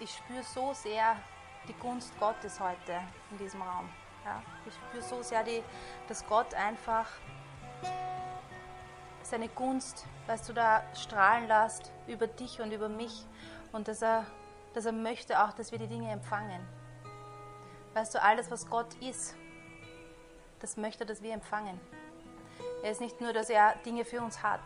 ich 0.00 0.16
spüre 0.16 0.42
so 0.42 0.72
sehr 0.72 1.16
die 1.68 1.74
Gunst 1.74 2.18
Gottes 2.18 2.58
heute 2.58 3.00
in 3.30 3.38
diesem 3.38 3.62
Raum. 3.62 3.88
Ja, 4.24 4.42
ich 4.66 4.74
spüre 4.74 5.02
so 5.02 5.22
sehr, 5.22 5.44
die, 5.44 5.62
dass 6.08 6.26
Gott 6.26 6.52
einfach 6.54 7.06
seine 9.22 9.48
Gunst, 9.48 10.06
weißt 10.26 10.48
du, 10.48 10.52
da 10.52 10.82
strahlen 10.94 11.46
lässt 11.46 11.92
über 12.06 12.26
dich 12.26 12.60
und 12.60 12.72
über 12.72 12.88
mich 12.88 13.24
und 13.72 13.88
dass 13.88 14.02
er, 14.02 14.26
dass 14.74 14.86
er 14.86 14.92
möchte 14.92 15.42
auch, 15.42 15.52
dass 15.52 15.70
wir 15.70 15.78
die 15.78 15.86
Dinge 15.86 16.10
empfangen. 16.10 16.66
Weißt 17.94 18.14
du, 18.14 18.22
alles, 18.22 18.50
was 18.50 18.68
Gott 18.68 18.94
ist, 19.00 19.36
das 20.60 20.76
möchte 20.76 21.04
er, 21.04 21.06
dass 21.06 21.22
wir 21.22 21.32
empfangen. 21.32 21.78
Er 22.82 22.90
ist 22.90 23.00
nicht 23.00 23.20
nur, 23.20 23.32
dass 23.32 23.50
er 23.50 23.74
Dinge 23.84 24.04
für 24.04 24.20
uns 24.20 24.42
hat, 24.42 24.60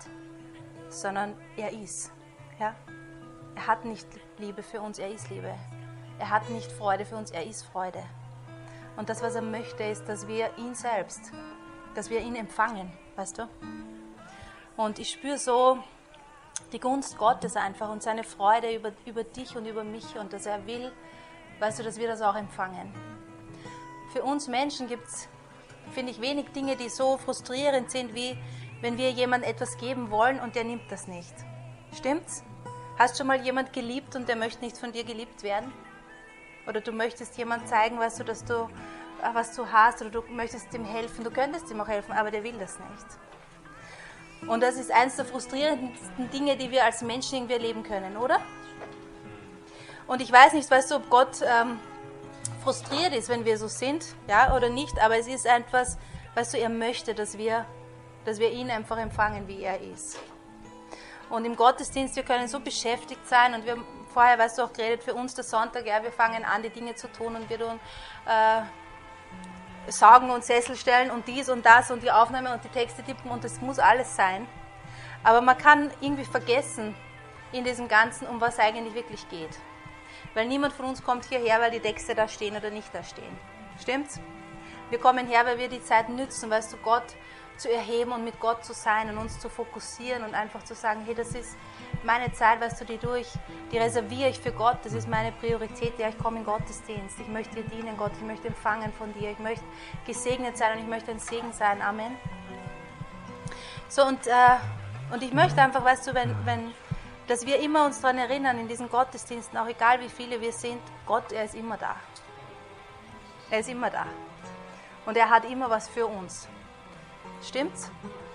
sondern 0.89 1.37
er 1.57 1.73
ist. 1.73 2.13
Ja? 2.59 2.75
Er 3.55 3.67
hat 3.67 3.85
nicht 3.85 4.07
Liebe 4.39 4.63
für 4.63 4.81
uns, 4.81 4.99
er 4.99 5.09
ist 5.09 5.31
Liebe. 5.31 5.55
Er 6.19 6.31
hat 6.31 6.49
nicht 6.51 6.71
Freude 6.71 7.05
für 7.05 7.17
uns, 7.17 7.31
er 7.31 7.45
ist 7.45 7.65
Freude. 7.65 8.03
Und 8.97 9.09
das, 9.09 9.23
was 9.23 9.35
er 9.35 9.43
möchte, 9.43 9.83
ist, 9.85 10.09
dass 10.09 10.29
wir 10.29 10.57
ihn 10.59 10.75
selbst, 10.75 11.33
dass 11.95 12.11
wir 12.11 12.21
ihn 12.21 12.37
empfangen, 12.37 12.93
weißt 13.17 13.39
du? 13.39 13.49
Und 14.77 14.99
ich 14.99 15.11
spüre 15.11 15.39
so 15.39 15.79
die 16.73 16.81
Gunst 16.81 17.19
Gottes 17.19 17.57
einfach 17.57 17.91
und 17.91 18.03
seine 18.03 18.25
Freude 18.25 18.75
über, 18.75 18.93
über 19.07 19.25
dich 19.25 19.57
und 19.57 19.67
über 19.67 19.85
mich 19.85 20.17
und 20.19 20.33
dass 20.33 20.47
er 20.47 20.67
will, 20.67 20.93
weißt 21.61 21.81
du, 21.81 21.83
dass 21.83 21.99
wir 21.99 22.09
das 22.09 22.23
auch 22.23 22.37
empfangen. 22.37 22.93
Für 24.13 24.23
uns 24.23 24.49
Menschen 24.49 24.89
gibt 24.89 25.07
es, 25.07 25.29
finde 25.93 26.13
ich, 26.13 26.21
wenig 26.21 26.51
Dinge, 26.51 26.77
die 26.77 26.89
so 26.89 27.17
frustrierend 27.17 27.91
sind, 27.91 28.15
wie 28.15 28.37
wenn 28.81 28.99
wir 28.99 29.11
jemandem 29.11 29.51
etwas 29.51 29.77
geben 29.77 30.11
wollen 30.11 30.41
und 30.41 30.55
der 30.57 30.65
nimmt 30.65 30.91
das 30.91 31.09
nicht. 31.09 31.35
Stimmt's? 31.97 32.45
Hast 32.99 33.19
schon 33.19 33.27
mal 33.27 33.41
jemand 33.41 33.73
geliebt 33.73 34.15
und 34.17 34.29
der 34.29 34.37
möchte 34.37 34.65
nicht 34.65 34.79
von 34.79 34.93
dir 34.93 35.05
geliebt 35.05 35.43
werden? 35.43 35.73
Oder 36.67 36.81
du 36.81 36.93
möchtest 36.93 37.37
jemand 37.37 37.69
zeigen, 37.69 37.99
weißt 37.99 38.21
du, 38.21 38.25
dass 38.25 38.45
du 38.45 38.69
äh, 39.25 39.35
was 39.35 39.55
du 39.57 39.71
hast 39.71 40.01
oder 40.03 40.11
du 40.11 40.23
möchtest 40.31 40.73
ihm 40.75 40.85
helfen. 40.85 41.25
Du 41.25 41.31
könntest 41.31 41.71
ihm 41.71 41.81
auch 41.81 41.89
helfen, 41.89 42.13
aber 42.13 42.31
der 42.31 42.45
will 42.45 42.55
das 42.59 42.79
nicht. 42.79 44.49
Und 44.49 44.63
das 44.63 44.77
ist 44.77 44.93
eines 44.93 45.17
der 45.17 45.25
frustrierendsten 45.25 46.31
Dinge, 46.31 46.57
die 46.57 46.71
wir 46.71 46.85
als 46.85 47.03
Menschen 47.03 47.37
irgendwie 47.37 47.55
erleben 47.55 47.83
können, 47.83 48.17
oder? 48.17 48.41
Und 50.07 50.21
ich 50.21 50.31
weiß 50.31 50.53
nicht, 50.53 50.71
weißt 50.71 50.91
du, 50.91 50.97
ob 50.97 51.09
Gott 51.09 51.41
ähm, 51.43 51.79
frustriert 52.63 53.15
ist, 53.15 53.31
wenn 53.31 53.47
wir 53.47 53.57
so 53.57 53.69
sind, 53.69 54.05
ja, 54.29 54.55
oder 54.55 54.69
nicht, 54.69 55.01
aber 55.01 55.19
es 55.19 55.27
ist 55.27 55.47
etwas, 55.47 55.97
weißt 56.35 56.55
du, 56.55 56.59
er 56.59 56.69
möchte, 56.69 57.15
dass 57.15 57.39
wir, 57.39 57.65
dass 58.27 58.39
wir 58.39 58.51
ihn 58.51 58.71
einfach 58.71 58.99
empfangen, 58.99 59.49
wie 59.49 59.63
er 59.63 59.81
ist. 59.81 60.19
Und 61.31 61.45
im 61.45 61.57
Gottesdienst, 61.57 62.17
wir 62.17 62.23
können 62.23 62.49
so 62.49 62.61
beschäftigt 62.61 63.27
sein 63.27 63.55
und 63.55 63.65
wir 63.65 63.73
haben 63.73 63.87
vorher, 64.13 64.39
weißt 64.39 64.59
du, 64.59 64.63
auch 64.63 64.73
geredet, 64.73 65.03
für 65.03 65.15
uns 65.15 65.35
der 65.35 65.45
Sonntag, 65.45 65.87
ja, 65.87 66.03
wir 66.03 66.13
fangen 66.13 66.45
an, 66.45 66.63
die 66.63 66.71
Dinge 66.71 66.95
zu 66.95 67.11
tun 67.11 67.35
und 67.35 67.49
wir 67.51 67.59
tun 67.59 67.81
äh, 68.27 69.91
Saugen 69.91 70.31
und 70.31 70.45
Sessel 70.45 70.77
stellen 70.77 71.11
und 71.11 71.27
dies 71.27 71.49
und 71.49 71.67
das 71.67 71.91
und 71.91 72.03
die 72.03 72.11
Aufnahme 72.11 72.53
und 72.55 72.65
die 72.65 72.69
Texte 72.69 73.03
tippen 73.03 73.31
und 73.31 73.45
das 73.45 73.61
muss 73.61 73.79
alles 73.79 74.15
sein. 74.15 74.47
Aber 75.23 75.41
man 75.41 75.59
kann 75.59 75.91
irgendwie 76.01 76.25
vergessen 76.25 76.95
in 77.53 77.65
diesem 77.65 77.89
Ganzen, 77.89 78.27
um 78.27 78.41
was 78.41 78.59
eigentlich 78.59 78.95
wirklich 78.95 79.29
geht. 79.29 79.59
Weil 80.35 80.47
niemand 80.47 80.73
von 80.73 80.87
uns 80.87 81.03
kommt 81.03 81.25
hierher, 81.27 81.61
weil 81.61 81.71
die 81.71 81.81
Texte 81.81 82.15
da 82.15 82.29
stehen 82.29 82.57
oder 82.57 82.71
nicht 82.71 82.95
da 82.95 83.03
stehen. 83.03 83.39
Stimmt's? 83.81 84.21
Wir 84.91 84.99
kommen 84.99 85.27
her, 85.27 85.45
weil 85.47 85.59
wir 85.59 85.69
die 85.69 85.83
Zeit 85.83 86.09
nützen, 86.09 86.51
weißt 86.51 86.73
du, 86.73 86.77
Gott 86.79 87.05
zu 87.57 87.71
erheben 87.71 88.13
und 88.13 88.25
mit 88.25 88.41
Gott 88.41 88.65
zu 88.65 88.73
sein 88.73 89.09
und 89.11 89.19
uns 89.19 89.39
zu 89.39 89.49
fokussieren 89.49 90.25
und 90.25 90.35
einfach 90.35 90.63
zu 90.65 90.75
sagen, 90.75 91.03
hey, 91.05 91.15
das 91.15 91.35
ist 91.35 91.57
meine 92.03 92.33
Zeit, 92.33 92.61
weißt 92.61 92.81
du, 92.81 92.85
die 92.85 92.99
durch, 92.99 93.29
die 93.71 93.79
reserviere 93.79 94.31
ich 94.31 94.41
für 94.41 94.53
Gott, 94.53 94.79
das 94.83 94.93
ist 94.93 95.09
meine 95.09 95.33
Priorität, 95.33 95.99
ja, 95.99 96.09
ich 96.09 96.19
komme 96.19 96.39
in 96.39 96.45
Gottesdienst, 96.45 97.19
ich 97.21 97.29
möchte 97.29 97.63
dir 97.63 97.65
dienen, 97.65 97.97
Gott, 97.97 98.13
ich 98.19 98.27
möchte 98.27 98.49
empfangen 98.49 98.93
von 98.93 99.13
dir, 99.15 99.31
ich 99.31 99.39
möchte 99.39 99.65
gesegnet 100.07 100.59
sein 100.59 100.77
und 100.77 100.85
ich 100.85 100.89
möchte 100.89 101.11
ein 101.11 101.21
Segen 101.21 101.53
sein, 101.53 101.81
Amen. 101.81 102.17
So, 103.89 104.05
und, 104.05 104.27
äh, 104.27 104.33
und 105.13 105.23
ich 105.23 105.33
möchte 105.33 105.63
einfach, 105.63 105.85
weißt 105.85 106.09
du, 106.09 106.15
wenn, 106.15 106.35
wenn, 106.45 106.75
dass 107.29 107.47
wir 107.47 107.61
immer 107.61 107.87
uns 107.87 108.01
daran 108.01 108.19
erinnern, 108.19 108.59
in 108.59 108.69
diesen 108.69 108.89
Gottesdiensten, 108.89 109.57
auch 109.57 109.69
egal 109.69 110.01
wie 110.01 110.09
viele 110.09 110.41
wir 110.41 110.53
sind, 110.53 110.81
Gott, 111.07 111.31
er 111.33 111.45
ist 111.45 111.55
immer 111.55 111.77
da. 111.77 111.95
Er 113.51 113.61
ist 113.61 113.69
immer 113.69 113.91
da. 113.91 114.07
Und 115.07 115.17
er 115.17 115.31
hat 115.31 115.45
immer 115.45 115.71
was 115.71 115.89
für 115.89 116.07
uns. 116.07 116.49
Stimmt's? 117.45 117.91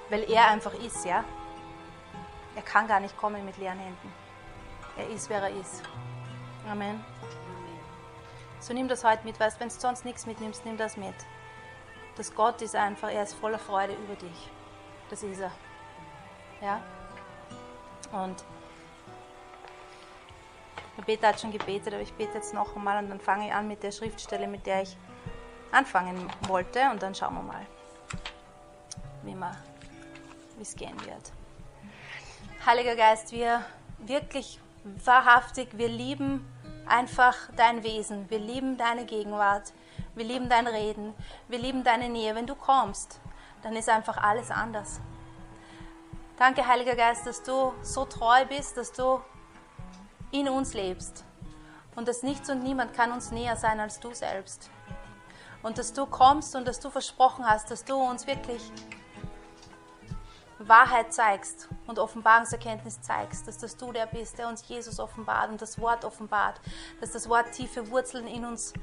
Weil 0.09 0.29
er 0.29 0.47
einfach 0.47 0.73
ist, 0.73 1.05
ja? 1.05 1.23
Er 2.55 2.61
kann 2.61 2.87
gar 2.87 2.99
nicht 2.99 3.17
kommen 3.17 3.43
mit 3.45 3.57
leeren 3.57 3.79
Händen. 3.79 4.13
Er 4.97 5.09
ist, 5.09 5.29
wer 5.29 5.41
er 5.41 5.49
ist. 5.49 5.83
Amen. 6.69 7.03
So 8.59 8.73
nimm 8.73 8.87
das 8.87 9.03
heute 9.03 9.23
mit, 9.23 9.39
weißt 9.39 9.59
wenn 9.59 9.69
du 9.69 9.75
sonst 9.75 10.05
nichts 10.05 10.25
mitnimmst, 10.25 10.65
nimm 10.65 10.77
das 10.77 10.97
mit. 10.97 11.15
Das 12.17 12.35
Gott 12.35 12.61
ist 12.61 12.75
einfach, 12.75 13.09
er 13.09 13.23
ist 13.23 13.33
voller 13.33 13.59
Freude 13.59 13.93
über 13.93 14.15
dich. 14.15 14.49
Das 15.09 15.23
ist 15.23 15.39
er. 15.39 15.51
Ja? 16.61 16.81
Und 18.11 18.43
der 20.97 21.03
Peter 21.03 21.29
hat 21.29 21.39
schon 21.39 21.51
gebetet, 21.51 21.93
aber 21.93 22.01
ich 22.01 22.13
bete 22.13 22.33
jetzt 22.33 22.53
noch 22.53 22.75
einmal 22.75 23.01
und 23.01 23.09
dann 23.09 23.21
fange 23.21 23.47
ich 23.47 23.53
an 23.53 23.67
mit 23.67 23.81
der 23.83 23.91
Schriftstelle, 23.91 24.47
mit 24.47 24.65
der 24.65 24.81
ich 24.81 24.97
anfangen 25.71 26.29
wollte 26.41 26.89
und 26.91 27.01
dann 27.01 27.15
schauen 27.15 27.35
wir 27.35 27.43
mal 27.43 27.65
wie 29.23 30.61
es 30.61 30.75
gehen 30.75 30.99
wird. 31.05 31.31
Heiliger 32.65 32.95
Geist, 32.95 33.31
wir 33.31 33.63
wirklich 33.99 34.59
wahrhaftig, 34.83 35.69
wir 35.73 35.87
lieben 35.87 36.45
einfach 36.87 37.35
dein 37.55 37.83
Wesen, 37.83 38.29
wir 38.29 38.39
lieben 38.39 38.77
deine 38.77 39.05
Gegenwart, 39.05 39.73
wir 40.15 40.25
lieben 40.25 40.49
dein 40.49 40.67
Reden, 40.67 41.13
wir 41.47 41.59
lieben 41.59 41.83
deine 41.83 42.09
Nähe. 42.09 42.35
Wenn 42.35 42.47
du 42.47 42.55
kommst, 42.55 43.19
dann 43.61 43.75
ist 43.75 43.89
einfach 43.89 44.17
alles 44.17 44.51
anders. 44.51 44.99
Danke, 46.37 46.65
Heiliger 46.65 46.95
Geist, 46.95 47.25
dass 47.27 47.43
du 47.43 47.73
so 47.81 48.05
treu 48.05 48.45
bist, 48.45 48.77
dass 48.77 48.91
du 48.93 49.21
in 50.31 50.47
uns 50.47 50.73
lebst 50.73 51.25
und 51.95 52.07
dass 52.07 52.23
nichts 52.23 52.49
und 52.49 52.63
niemand 52.63 52.93
kann 52.93 53.11
uns 53.11 53.31
näher 53.31 53.57
sein 53.57 53.79
als 53.79 53.99
du 53.99 54.13
selbst. 54.13 54.69
Und 55.61 55.77
dass 55.77 55.91
du 55.91 56.05
kommst 56.05 56.55
und 56.55 56.65
dass 56.65 56.79
du 56.79 56.89
versprochen 56.89 57.45
hast, 57.45 57.69
dass 57.71 57.83
du 57.83 57.95
uns 57.95 58.25
wirklich 58.25 58.71
Wahrheit 60.59 61.13
zeigst 61.13 61.69
und 61.87 61.99
Offenbarungserkenntnis 61.99 63.01
zeigst, 63.01 63.47
dass 63.47 63.57
das 63.57 63.77
du 63.77 63.93
der 63.93 64.05
bist, 64.07 64.37
der 64.37 64.49
uns 64.49 64.67
Jesus 64.67 64.99
offenbart 64.99 65.49
und 65.49 65.61
das 65.61 65.79
Wort 65.79 66.03
offenbart, 66.03 66.59
dass 66.99 67.11
das 67.11 67.29
Wort 67.29 67.51
tiefe 67.53 67.89
Wurzeln 67.89 68.27
in 68.27 68.45
uns 68.45 68.73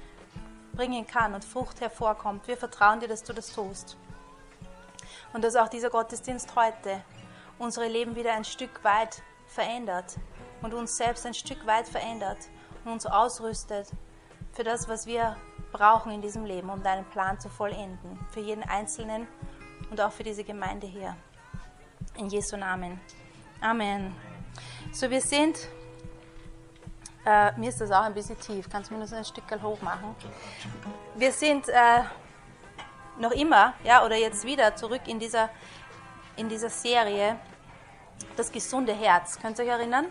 bringen 0.73 1.07
kann 1.07 1.35
und 1.35 1.45
Frucht 1.45 1.81
hervorkommt. 1.81 2.49
Wir 2.49 2.57
vertrauen 2.57 3.01
dir, 3.01 3.09
dass 3.09 3.23
du 3.23 3.33
das 3.33 3.53
tust. 3.53 3.97
Und 5.33 5.45
dass 5.45 5.57
auch 5.57 5.69
dieser 5.69 5.91
Gottesdienst 5.91 6.57
heute 6.57 7.03
unsere 7.59 7.89
Leben 7.89 8.17
wieder 8.17 8.33
ein 8.33 8.45
Stück 8.45 8.83
weit 8.85 9.23
verändert 9.47 10.17
und 10.63 10.73
uns 10.75 10.97
selbst 10.97 11.27
ein 11.27 11.35
Stück 11.35 11.67
weit 11.67 11.89
verändert 11.89 12.39
und 12.85 12.93
uns 12.93 13.07
ausrüstet 13.07 13.91
für 14.53 14.65
das, 14.65 14.89
was 14.89 15.07
wir 15.07 15.37
brauchen 15.73 16.13
in 16.13 16.23
diesem 16.23 16.45
Leben, 16.47 16.71
um 16.71 16.83
deinen 16.83 17.05
Plan 17.07 17.39
zu 17.39 17.49
vollenden. 17.49 18.19
Für 18.31 18.41
jeden 18.41 18.63
Einzelnen 18.63 19.27
und 19.91 20.01
auch 20.01 20.13
für 20.13 20.25
diese 20.25 20.45
Gemeinde 20.45 20.87
hier. 20.87 21.17
In 22.19 22.31
Jesu 22.31 22.57
Namen. 22.57 22.99
Amen. 23.61 24.15
So, 24.91 25.11
wir 25.11 25.21
sind, 25.21 25.69
äh, 27.27 27.53
mir 27.59 27.69
ist 27.69 27.81
das 27.81 27.91
auch 27.91 28.05
ein 28.05 28.15
bisschen 28.15 28.41
tief, 28.41 28.71
kannst 28.71 28.91
du 28.91 28.95
mir 28.95 29.07
so 29.07 29.17
ein 29.17 29.25
Stück 29.25 29.45
hoch 29.63 29.83
machen? 29.83 30.17
Wir 31.15 31.31
sind 31.31 31.69
äh, 31.69 32.03
noch 33.19 33.33
immer, 33.33 33.75
ja, 33.85 34.03
oder 34.03 34.17
jetzt 34.17 34.45
wieder 34.45 34.75
zurück 34.77 35.03
in 35.07 35.19
dieser, 35.19 35.51
in 36.37 36.49
dieser 36.49 36.71
Serie, 36.71 37.37
das 38.35 38.51
gesunde 38.51 38.95
Herz. 38.95 39.39
Könnt 39.39 39.59
ihr 39.59 39.67
euch 39.67 39.71
erinnern? 39.71 40.07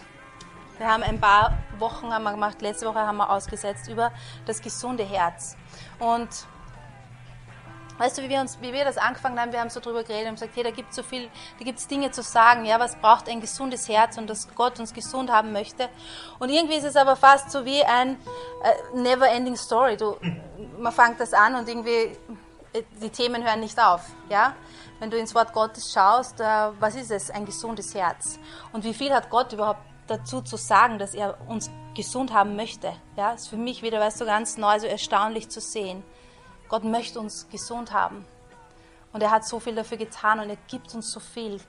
Wir 0.77 0.87
haben 0.87 1.01
ein 1.01 1.19
paar 1.19 1.57
Wochen 1.79 2.13
haben 2.13 2.23
wir 2.23 2.31
gemacht, 2.31 2.61
letzte 2.61 2.85
Woche 2.85 2.99
haben 2.99 3.17
wir 3.17 3.31
ausgesetzt 3.31 3.87
über 3.87 4.11
das 4.45 4.61
gesunde 4.61 5.03
Herz. 5.05 5.57
Und 5.97 6.29
Weißt 7.97 8.17
du, 8.17 8.23
wie 8.23 8.29
wir, 8.29 8.41
uns, 8.41 8.57
wie 8.61 8.73
wir 8.73 8.83
das 8.83 8.97
angefangen 8.97 9.39
haben, 9.39 9.53
wir 9.53 9.61
haben 9.61 9.69
so 9.69 9.79
drüber 9.79 10.03
geredet 10.03 10.27
und 10.27 10.35
gesagt, 10.35 10.51
hey, 10.55 10.63
da 10.63 10.71
gibt 10.71 10.89
es 10.89 10.97
so 10.97 11.03
viel, 11.03 11.29
da 11.57 11.63
gibt 11.63 11.79
es 11.79 11.87
Dinge 11.87 12.11
zu 12.11 12.23
sagen, 12.23 12.65
ja, 12.65 12.77
was 12.77 12.97
braucht 12.97 13.29
ein 13.29 13.39
gesundes 13.39 13.87
Herz 13.87 14.17
und 14.17 14.29
dass 14.29 14.53
Gott 14.53 14.79
uns 14.81 14.93
gesund 14.93 15.31
haben 15.31 15.53
möchte. 15.53 15.87
Und 16.39 16.49
irgendwie 16.49 16.75
ist 16.75 16.83
es 16.83 16.97
aber 16.97 17.15
fast 17.15 17.51
so 17.51 17.63
wie 17.63 17.83
ein 17.85 18.17
äh, 18.63 18.97
never-ending 18.97 19.55
Story. 19.55 19.95
Du, 19.95 20.17
man 20.77 20.91
fängt 20.91 21.21
das 21.21 21.33
an 21.33 21.55
und 21.55 21.69
irgendwie, 21.69 22.17
äh, 22.73 22.83
die 23.01 23.09
Themen 23.09 23.45
hören 23.45 23.61
nicht 23.61 23.79
auf, 23.79 24.01
ja. 24.29 24.53
Wenn 24.99 25.09
du 25.09 25.17
ins 25.17 25.33
Wort 25.33 25.53
Gottes 25.53 25.93
schaust, 25.93 26.41
äh, 26.41 26.43
was 26.79 26.95
ist 26.95 27.11
es, 27.11 27.31
ein 27.31 27.45
gesundes 27.45 27.95
Herz? 27.95 28.39
Und 28.73 28.83
wie 28.83 28.93
viel 28.93 29.13
hat 29.13 29.29
Gott 29.29 29.53
überhaupt 29.53 29.81
dazu 30.07 30.41
zu 30.41 30.57
sagen, 30.57 30.99
dass 30.99 31.13
er 31.13 31.37
uns 31.47 31.69
gesund 31.95 32.33
haben 32.33 32.57
möchte? 32.57 32.93
Ja, 33.15 33.31
ist 33.31 33.47
für 33.47 33.57
mich 33.57 33.81
wieder, 33.83 34.01
weißt 34.01 34.19
du, 34.19 34.25
ganz 34.25 34.57
neu, 34.57 34.79
so 34.79 34.87
erstaunlich 34.87 35.49
zu 35.49 35.61
sehen. 35.61 36.03
Gott 36.69 36.83
möchte 36.83 37.19
uns 37.19 37.47
gesund 37.49 37.93
haben. 37.93 38.25
Und 39.13 39.21
er 39.21 39.31
hat 39.31 39.45
so 39.45 39.59
viel 39.59 39.75
dafür 39.75 39.97
getan 39.97 40.39
und 40.39 40.49
er 40.49 40.57
gibt 40.67 40.93
uns 40.93 41.11
so 41.11 41.19
viel, 41.19 41.61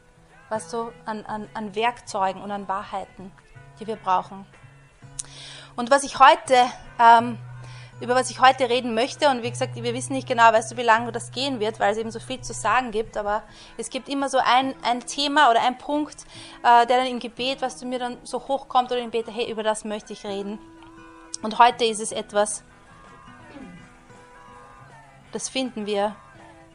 weißt 0.49 0.73
du, 0.73 0.93
an, 1.05 1.25
an, 1.27 1.49
an 1.55 1.75
Werkzeugen 1.75 2.43
und 2.43 2.51
an 2.51 2.67
Wahrheiten, 2.67 3.31
die 3.79 3.87
wir 3.87 3.97
brauchen. 3.97 4.47
Und 5.77 5.91
was 5.91 6.05
ich 6.05 6.19
heute, 6.19 6.57
ähm, 6.99 7.39
über 8.01 8.15
was 8.15 8.31
ich 8.31 8.41
heute 8.41 8.69
reden 8.69 8.95
möchte, 8.95 9.29
und 9.29 9.43
wie 9.43 9.51
gesagt, 9.51 9.77
wir 9.77 9.95
wissen 9.95 10.15
nicht 10.15 10.27
genau, 10.27 10.53
weißt 10.53 10.73
du, 10.73 10.77
wie 10.77 10.83
lange 10.83 11.13
das 11.13 11.31
gehen 11.31 11.61
wird, 11.61 11.79
weil 11.79 11.93
es 11.93 11.99
eben 11.99 12.11
so 12.11 12.19
viel 12.19 12.41
zu 12.41 12.53
sagen 12.53 12.91
gibt, 12.91 13.17
aber 13.17 13.43
es 13.77 13.91
gibt 13.91 14.09
immer 14.09 14.29
so 14.29 14.39
ein, 14.39 14.75
ein 14.83 15.01
Thema 15.01 15.51
oder 15.51 15.63
ein 15.63 15.79
Punkt, 15.79 16.25
äh, 16.63 16.87
der 16.87 16.99
dann 16.99 17.07
im 17.07 17.21
Gebet, 17.21 17.63
was 17.63 17.79
du 17.79 17.87
mir 17.87 17.99
dann 17.99 18.17
so 18.25 18.41
hochkommt 18.49 18.91
oder 18.91 19.01
im 19.01 19.11
Gebet, 19.11 19.33
hey, 19.35 19.51
über 19.51 19.63
das 19.63 19.85
möchte 19.85 20.15
ich 20.15 20.25
reden. 20.25 20.59
Und 21.43 21.59
heute 21.59 21.85
ist 21.85 22.01
es 22.01 22.13
etwas, 22.13 22.65
das 25.37 25.51
finden 25.51 25.85
wir 25.85 26.17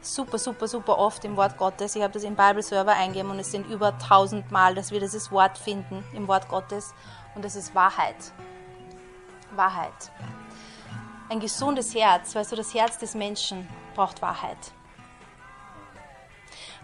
super, 0.00 0.38
super, 0.38 0.68
super 0.68 0.96
oft 0.96 1.24
im 1.24 1.36
Wort 1.36 1.56
Gottes. 1.56 1.96
Ich 1.96 2.02
habe 2.02 2.12
das 2.12 2.22
im 2.22 2.36
Bible 2.36 2.62
Server 2.62 2.92
eingegeben 2.92 3.28
und 3.32 3.40
es 3.40 3.50
sind 3.50 3.66
über 3.66 3.98
tausend 3.98 4.52
Mal, 4.52 4.76
dass 4.76 4.92
wir 4.92 5.00
dieses 5.00 5.32
Wort 5.32 5.58
finden 5.58 6.04
im 6.14 6.28
Wort 6.28 6.48
Gottes 6.48 6.94
und 7.34 7.44
das 7.44 7.56
ist 7.56 7.74
Wahrheit. 7.74 8.14
Wahrheit. 9.56 10.12
Ein 11.28 11.40
gesundes 11.40 11.92
Herz, 11.92 12.36
weißt 12.36 12.52
du, 12.52 12.56
das 12.56 12.72
Herz 12.72 12.98
des 12.98 13.16
Menschen 13.16 13.68
braucht 13.96 14.22
Wahrheit. 14.22 14.58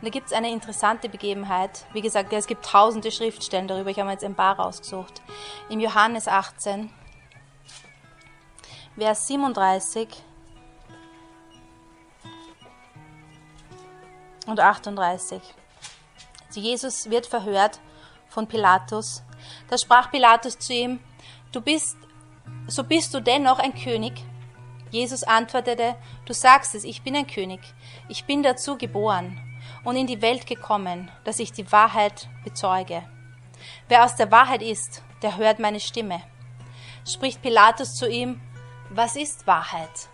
Und 0.01 0.07
da 0.07 0.11
gibt 0.11 0.27
es 0.27 0.33
eine 0.33 0.51
interessante 0.51 1.09
Begebenheit. 1.09 1.85
Wie 1.93 2.01
gesagt, 2.01 2.33
es 2.33 2.49
gibt 2.49 2.65
tausende 2.65 3.13
Schriftstellen 3.13 3.69
darüber. 3.69 3.91
Ich 3.91 3.99
habe 3.99 4.09
mir 4.09 4.15
jetzt 4.15 4.25
ein 4.25 4.35
paar 4.35 4.59
rausgesucht. 4.59 5.23
Im 5.69 5.79
Johannes 5.79 6.27
18, 6.27 6.91
Vers 8.97 9.29
37 9.29 10.25
und 14.49 14.61
38. 14.61 15.41
Also 16.49 16.61
Jesus 16.61 17.11
wird 17.11 17.27
verhört 17.27 17.81
von 18.29 18.47
Pilatus. 18.47 19.23
Da 19.69 19.77
sprach 19.77 20.11
Pilatus 20.11 20.59
zu 20.59 20.73
ihm, 20.73 21.01
du 21.53 21.61
bist, 21.61 21.97
so 22.67 22.83
bist 22.83 23.13
du 23.13 23.21
dennoch 23.21 23.59
ein 23.59 23.75
König. 23.75 24.25
Jesus 24.91 25.23
antwortete, 25.23 25.97
du 26.25 26.33
sagst 26.33 26.75
es, 26.75 26.85
ich 26.85 27.03
bin 27.03 27.15
ein 27.15 27.27
König. 27.27 27.61
Ich 28.09 28.25
bin 28.25 28.43
dazu 28.43 28.79
geboren 28.79 29.39
und 29.85 29.97
in 29.97 30.07
die 30.07 30.23
Welt 30.23 30.47
gekommen, 30.47 31.11
dass 31.25 31.41
ich 31.41 31.53
die 31.53 31.71
Wahrheit 31.71 32.29
bezeuge. 32.43 33.03
Wer 33.89 34.05
aus 34.05 34.17
der 34.17 34.31
Wahrheit 34.31 34.63
ist, 34.63 35.03
der 35.21 35.37
hört 35.37 35.59
meine 35.59 35.81
Stimme. 35.81 36.23
Spricht 37.07 37.43
Pilatus 37.43 37.97
zu 37.97 38.09
ihm, 38.09 38.41
was 38.89 39.15
ist 39.17 39.47
Wahrheit? 39.47 40.09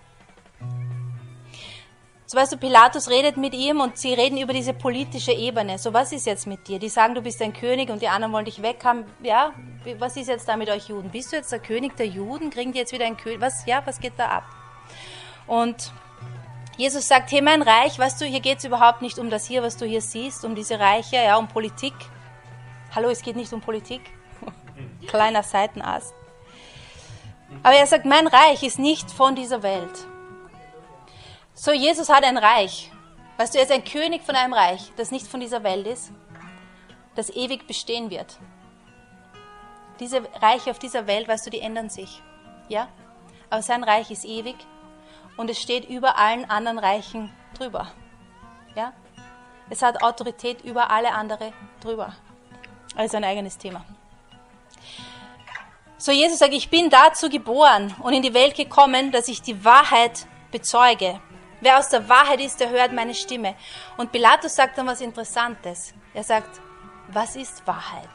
Weißt 2.34 2.52
du, 2.52 2.56
Pilatus 2.56 3.08
redet 3.08 3.36
mit 3.36 3.54
ihm 3.54 3.80
und 3.80 3.96
sie 3.96 4.12
reden 4.12 4.38
über 4.38 4.52
diese 4.52 4.72
politische 4.72 5.32
Ebene. 5.32 5.78
So, 5.78 5.92
was 5.92 6.10
ist 6.12 6.26
jetzt 6.26 6.46
mit 6.46 6.66
dir? 6.66 6.80
Die 6.80 6.88
sagen, 6.88 7.14
du 7.14 7.22
bist 7.22 7.40
ein 7.40 7.52
König 7.52 7.90
und 7.90 8.02
die 8.02 8.08
anderen 8.08 8.32
wollen 8.32 8.44
dich 8.44 8.60
weghaben. 8.60 9.04
Ja, 9.22 9.52
was 9.98 10.16
ist 10.16 10.26
jetzt 10.28 10.48
da 10.48 10.56
mit 10.56 10.68
euch 10.68 10.88
Juden? 10.88 11.10
Bist 11.10 11.32
du 11.32 11.36
jetzt 11.36 11.52
der 11.52 11.60
König 11.60 11.96
der 11.96 12.06
Juden? 12.06 12.50
Kriegen 12.50 12.72
die 12.72 12.78
jetzt 12.78 12.92
wieder 12.92 13.06
ein 13.06 13.16
König? 13.16 13.40
Was, 13.40 13.64
ja, 13.66 13.82
was 13.84 14.00
geht 14.00 14.14
da 14.16 14.28
ab? 14.28 14.44
Und 15.46 15.92
Jesus 16.76 17.06
sagt, 17.06 17.30
hey, 17.30 17.40
mein 17.40 17.62
Reich, 17.62 17.98
weißt 17.98 18.20
du, 18.20 18.24
hier 18.24 18.40
geht 18.40 18.58
es 18.58 18.64
überhaupt 18.64 19.00
nicht 19.00 19.18
um 19.18 19.30
das 19.30 19.46
hier, 19.46 19.62
was 19.62 19.76
du 19.76 19.86
hier 19.86 20.00
siehst, 20.00 20.44
um 20.44 20.56
diese 20.56 20.80
Reiche, 20.80 21.16
ja, 21.16 21.36
um 21.36 21.46
Politik. 21.46 21.94
Hallo, 22.94 23.10
es 23.10 23.22
geht 23.22 23.36
nicht 23.36 23.52
um 23.52 23.60
Politik. 23.60 24.00
Kleiner 25.06 25.44
Seitenast. 25.44 26.12
Aber 27.62 27.76
er 27.76 27.86
sagt, 27.86 28.06
mein 28.06 28.26
Reich 28.26 28.64
ist 28.64 28.80
nicht 28.80 29.10
von 29.10 29.36
dieser 29.36 29.62
Welt. 29.62 30.08
So, 31.56 31.70
Jesus 31.70 32.08
hat 32.08 32.24
ein 32.24 32.36
Reich. 32.36 32.90
Weißt 33.36 33.54
du, 33.54 33.58
er 33.58 33.64
ist 33.64 33.70
ein 33.70 33.84
König 33.84 34.22
von 34.22 34.34
einem 34.34 34.52
Reich, 34.52 34.90
das 34.96 35.12
nicht 35.12 35.28
von 35.28 35.38
dieser 35.38 35.62
Welt 35.62 35.86
ist, 35.86 36.10
das 37.14 37.30
ewig 37.30 37.68
bestehen 37.68 38.10
wird. 38.10 38.38
Diese 40.00 40.22
Reiche 40.42 40.72
auf 40.72 40.80
dieser 40.80 41.06
Welt, 41.06 41.28
weißt 41.28 41.46
du, 41.46 41.50
die 41.50 41.60
ändern 41.60 41.88
sich. 41.88 42.20
Ja? 42.68 42.88
Aber 43.50 43.62
sein 43.62 43.84
Reich 43.84 44.10
ist 44.10 44.24
ewig 44.24 44.56
und 45.36 45.48
es 45.48 45.60
steht 45.60 45.88
über 45.88 46.18
allen 46.18 46.50
anderen 46.50 46.80
Reichen 46.80 47.32
drüber. 47.56 47.92
Ja? 48.74 48.92
Es 49.70 49.80
hat 49.80 50.02
Autorität 50.02 50.62
über 50.62 50.90
alle 50.90 51.12
andere 51.12 51.52
drüber. 51.80 52.14
Also 52.96 53.16
ein 53.16 53.24
eigenes 53.24 53.58
Thema. 53.58 53.84
So 55.98 56.10
Jesus 56.10 56.40
sagt, 56.40 56.52
ich 56.52 56.68
bin 56.68 56.90
dazu 56.90 57.28
geboren 57.28 57.94
und 58.00 58.12
in 58.12 58.22
die 58.22 58.34
Welt 58.34 58.56
gekommen, 58.56 59.12
dass 59.12 59.28
ich 59.28 59.40
die 59.40 59.64
Wahrheit 59.64 60.26
bezeuge. 60.50 61.20
Wer 61.64 61.78
aus 61.78 61.88
der 61.88 62.06
Wahrheit 62.10 62.42
ist, 62.42 62.60
der 62.60 62.68
hört 62.68 62.92
meine 62.92 63.14
Stimme. 63.14 63.54
Und 63.96 64.12
Pilatus 64.12 64.54
sagt 64.54 64.76
dann 64.76 64.86
was 64.86 65.00
Interessantes. 65.00 65.94
Er 66.12 66.22
sagt, 66.22 66.60
was 67.08 67.36
ist 67.36 67.66
Wahrheit? 67.66 68.10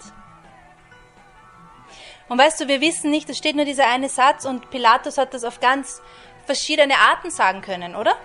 Und 2.27 2.37
weißt 2.37 2.61
du, 2.61 2.67
wir 2.67 2.79
wissen 2.79 3.09
nicht, 3.09 3.27
es 3.27 3.39
steht 3.39 3.55
nur 3.55 3.65
dieser 3.65 3.87
eine 3.87 4.07
Satz 4.07 4.45
und 4.45 4.69
Pilatus 4.69 5.17
hat 5.17 5.33
das 5.33 5.43
auf 5.43 5.59
ganz 5.59 5.99
verschiedene 6.45 6.95
Arten 6.95 7.31
sagen 7.31 7.61
können, 7.61 7.95
oder? 7.95 8.15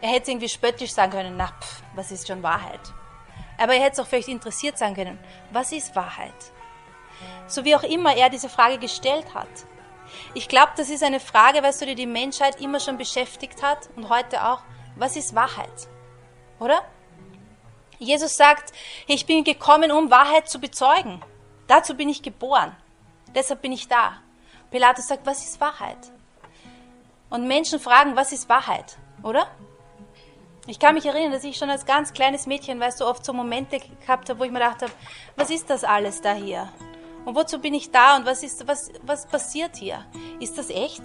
Er 0.00 0.08
hätte 0.08 0.22
es 0.22 0.28
irgendwie 0.30 0.48
spöttisch 0.48 0.90
sagen 0.90 1.12
können, 1.12 1.36
na, 1.36 1.46
pff, 1.46 1.82
was 1.94 2.10
ist 2.10 2.26
schon 2.26 2.42
Wahrheit? 2.42 2.80
Aber 3.58 3.74
er 3.74 3.80
hätte 3.80 3.92
es 3.92 4.00
auch 4.00 4.08
vielleicht 4.08 4.26
interessiert 4.26 4.76
sagen 4.76 4.96
können, 4.96 5.20
was 5.52 5.70
ist 5.70 5.94
Wahrheit? 5.94 6.34
So 7.46 7.64
wie 7.64 7.76
auch 7.76 7.84
immer 7.84 8.16
er 8.16 8.28
diese 8.28 8.48
Frage 8.48 8.78
gestellt 8.78 9.36
hat. 9.36 9.46
Ich 10.34 10.48
glaube, 10.48 10.72
das 10.76 10.90
ist 10.90 11.02
eine 11.02 11.20
Frage, 11.20 11.62
weißt 11.62 11.82
du, 11.82 11.86
die 11.86 11.94
die 11.94 12.06
Menschheit 12.06 12.60
immer 12.60 12.80
schon 12.80 12.98
beschäftigt 12.98 13.62
hat 13.62 13.88
und 13.96 14.08
heute 14.08 14.44
auch. 14.46 14.60
Was 14.96 15.16
ist 15.16 15.34
Wahrheit? 15.34 15.88
Oder? 16.60 16.80
Jesus 17.98 18.36
sagt, 18.36 18.72
ich 19.06 19.26
bin 19.26 19.44
gekommen, 19.44 19.90
um 19.90 20.10
Wahrheit 20.10 20.48
zu 20.48 20.60
bezeugen. 20.60 21.22
Dazu 21.66 21.96
bin 21.96 22.08
ich 22.08 22.22
geboren. 22.22 22.76
Deshalb 23.34 23.62
bin 23.62 23.72
ich 23.72 23.88
da. 23.88 24.20
Pilatus 24.70 25.08
sagt, 25.08 25.26
was 25.26 25.44
ist 25.44 25.60
Wahrheit? 25.60 25.98
Und 27.30 27.48
Menschen 27.48 27.80
fragen, 27.80 28.16
was 28.16 28.32
ist 28.32 28.48
Wahrheit? 28.48 28.96
Oder? 29.22 29.48
Ich 30.66 30.78
kann 30.78 30.94
mich 30.94 31.06
erinnern, 31.06 31.32
dass 31.32 31.44
ich 31.44 31.56
schon 31.56 31.70
als 31.70 31.84
ganz 31.84 32.12
kleines 32.12 32.46
Mädchen, 32.46 32.80
weißt 32.80 33.00
du, 33.00 33.06
oft 33.06 33.24
so 33.24 33.32
Momente 33.32 33.80
gehabt 34.00 34.30
habe, 34.30 34.40
wo 34.40 34.44
ich 34.44 34.50
mir 34.50 34.60
gedacht 34.60 34.82
habe, 34.82 34.92
was 35.36 35.50
ist 35.50 35.68
das 35.68 35.84
alles 35.84 36.20
da 36.20 36.32
hier? 36.32 36.72
Und 37.24 37.34
wozu 37.34 37.58
bin 37.58 37.74
ich 37.74 37.90
da 37.90 38.16
und 38.16 38.26
was, 38.26 38.42
ist, 38.42 38.66
was, 38.66 38.90
was 39.02 39.26
passiert 39.26 39.76
hier? 39.76 40.04
Ist 40.40 40.58
das 40.58 40.70
echt? 40.70 41.02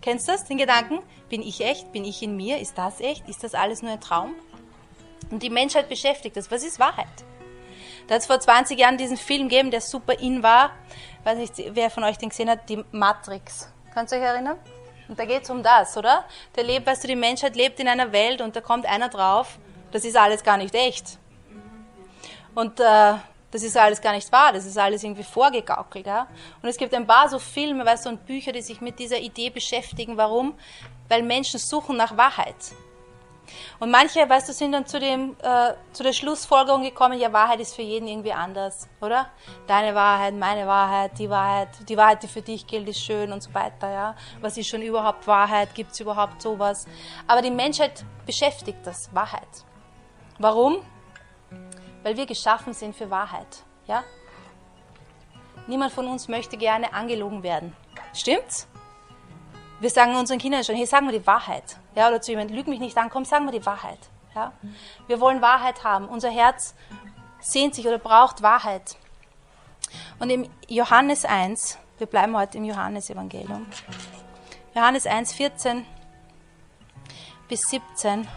Kennst 0.00 0.28
du 0.28 0.32
das, 0.32 0.44
den 0.44 0.58
Gedanken? 0.58 1.00
Bin 1.28 1.42
ich 1.42 1.60
echt? 1.60 1.90
Bin 1.92 2.04
ich 2.04 2.22
in 2.22 2.36
mir? 2.36 2.58
Ist 2.58 2.76
das 2.78 3.00
echt? 3.00 3.28
Ist 3.28 3.42
das 3.42 3.54
alles 3.54 3.82
nur 3.82 3.92
ein 3.92 4.00
Traum? 4.00 4.34
Und 5.30 5.42
die 5.42 5.50
Menschheit 5.50 5.88
beschäftigt 5.88 6.36
das. 6.36 6.50
Was 6.50 6.62
ist 6.62 6.78
Wahrheit? 6.78 7.08
Da 8.06 8.16
hat 8.16 8.20
es 8.20 8.26
vor 8.26 8.38
20 8.38 8.78
Jahren 8.78 8.98
diesen 8.98 9.16
Film 9.16 9.48
gegeben, 9.48 9.70
der 9.70 9.80
super 9.80 10.18
in 10.18 10.42
war. 10.42 10.72
Ich 11.20 11.26
weiß 11.26 11.38
nicht, 11.38 11.74
wer 11.74 11.90
von 11.90 12.04
euch 12.04 12.18
den 12.18 12.28
gesehen 12.28 12.50
hat, 12.50 12.68
die 12.68 12.84
Matrix. 12.92 13.72
Kannst 13.94 14.12
du 14.12 14.16
euch 14.16 14.22
erinnern? 14.22 14.58
Und 15.08 15.18
da 15.18 15.24
geht 15.24 15.42
es 15.42 15.50
um 15.50 15.62
das, 15.62 15.96
oder? 15.96 16.24
Der 16.56 16.64
lebt, 16.64 16.86
weißt 16.86 17.04
du, 17.04 17.08
die 17.08 17.16
Menschheit 17.16 17.56
lebt 17.56 17.80
in 17.80 17.88
einer 17.88 18.12
Welt 18.12 18.40
und 18.40 18.56
da 18.56 18.60
kommt 18.60 18.86
einer 18.86 19.08
drauf, 19.08 19.58
das 19.90 20.04
ist 20.04 20.16
alles 20.16 20.42
gar 20.42 20.56
nicht 20.56 20.74
echt. 20.74 21.18
Und 22.54 22.80
äh, 22.80 23.14
das 23.54 23.62
ist 23.62 23.76
alles 23.76 24.00
gar 24.00 24.12
nicht 24.12 24.32
wahr, 24.32 24.52
das 24.52 24.66
ist 24.66 24.76
alles 24.76 25.04
irgendwie 25.04 25.22
vorgegaukelt. 25.22 26.04
Ja? 26.04 26.26
Und 26.60 26.68
es 26.68 26.76
gibt 26.76 26.92
ein 26.92 27.06
paar 27.06 27.28
so 27.28 27.38
Filme, 27.38 27.86
weißt 27.86 28.06
du, 28.06 28.08
und 28.08 28.26
Bücher, 28.26 28.50
die 28.50 28.60
sich 28.60 28.80
mit 28.80 28.98
dieser 28.98 29.20
Idee 29.20 29.48
beschäftigen. 29.48 30.16
Warum? 30.16 30.54
Weil 31.08 31.22
Menschen 31.22 31.60
suchen 31.60 31.96
nach 31.96 32.16
Wahrheit. 32.16 32.56
Und 33.78 33.92
manche, 33.92 34.28
weißt 34.28 34.48
du, 34.48 34.52
sind 34.52 34.72
dann 34.72 34.86
zu, 34.86 34.98
dem, 34.98 35.36
äh, 35.40 35.74
zu 35.92 36.02
der 36.02 36.12
Schlussfolgerung 36.12 36.82
gekommen, 36.82 37.16
ja, 37.16 37.32
Wahrheit 37.32 37.60
ist 37.60 37.76
für 37.76 37.82
jeden 37.82 38.08
irgendwie 38.08 38.32
anders, 38.32 38.88
oder? 39.00 39.30
Deine 39.68 39.94
Wahrheit, 39.94 40.34
meine 40.34 40.66
Wahrheit, 40.66 41.16
die 41.16 41.30
Wahrheit, 41.30 41.68
die 41.88 41.96
Wahrheit, 41.96 42.24
die 42.24 42.28
für 42.28 42.42
dich 42.42 42.66
gilt, 42.66 42.88
ist 42.88 42.98
schön 42.98 43.30
und 43.30 43.40
so 43.40 43.54
weiter, 43.54 43.88
ja. 43.88 44.16
Was 44.40 44.56
ist 44.56 44.66
schon 44.66 44.82
überhaupt 44.82 45.28
Wahrheit? 45.28 45.72
Gibt 45.76 45.92
es 45.92 46.00
überhaupt 46.00 46.42
sowas? 46.42 46.86
Aber 47.28 47.40
die 47.40 47.52
Menschheit 47.52 48.04
beschäftigt 48.26 48.78
das, 48.82 49.14
Wahrheit. 49.14 49.46
Warum? 50.40 50.78
Weil 52.04 52.16
wir 52.16 52.26
geschaffen 52.26 52.72
sind 52.74 52.94
für 52.94 53.10
Wahrheit. 53.10 53.64
Ja? 53.88 54.04
Niemand 55.66 55.92
von 55.92 56.06
uns 56.06 56.28
möchte 56.28 56.56
gerne 56.56 56.92
angelogen 56.92 57.42
werden. 57.42 57.74
Stimmt's? 58.12 58.68
Wir 59.80 59.90
sagen 59.90 60.14
unseren 60.14 60.38
Kindern 60.38 60.62
schon, 60.62 60.76
hey, 60.76 60.86
sag 60.86 61.02
mir 61.02 61.12
die 61.12 61.26
Wahrheit. 61.26 61.76
Ja, 61.96 62.08
oder 62.08 62.20
zu 62.20 62.30
jemandem, 62.30 62.56
lüg 62.56 62.68
mich 62.68 62.78
nicht 62.78 62.96
an, 62.96 63.10
komm, 63.10 63.24
sag 63.24 63.42
mir 63.42 63.50
die 63.50 63.66
Wahrheit. 63.66 63.98
Ja? 64.34 64.52
Wir 65.08 65.20
wollen 65.20 65.42
Wahrheit 65.42 65.82
haben. 65.82 66.08
Unser 66.08 66.30
Herz 66.30 66.74
sehnt 67.40 67.74
sich 67.74 67.86
oder 67.86 67.98
braucht 67.98 68.42
Wahrheit. 68.42 68.96
Und 70.18 70.30
im 70.30 70.48
Johannes 70.68 71.24
1, 71.24 71.78
wir 71.98 72.06
bleiben 72.06 72.36
heute 72.36 72.58
im 72.58 72.64
Johannesevangelium. 72.64 73.66
Johannes 74.74 75.06
1, 75.06 75.32
14 75.32 75.86
bis 77.48 77.62
17 77.62 78.28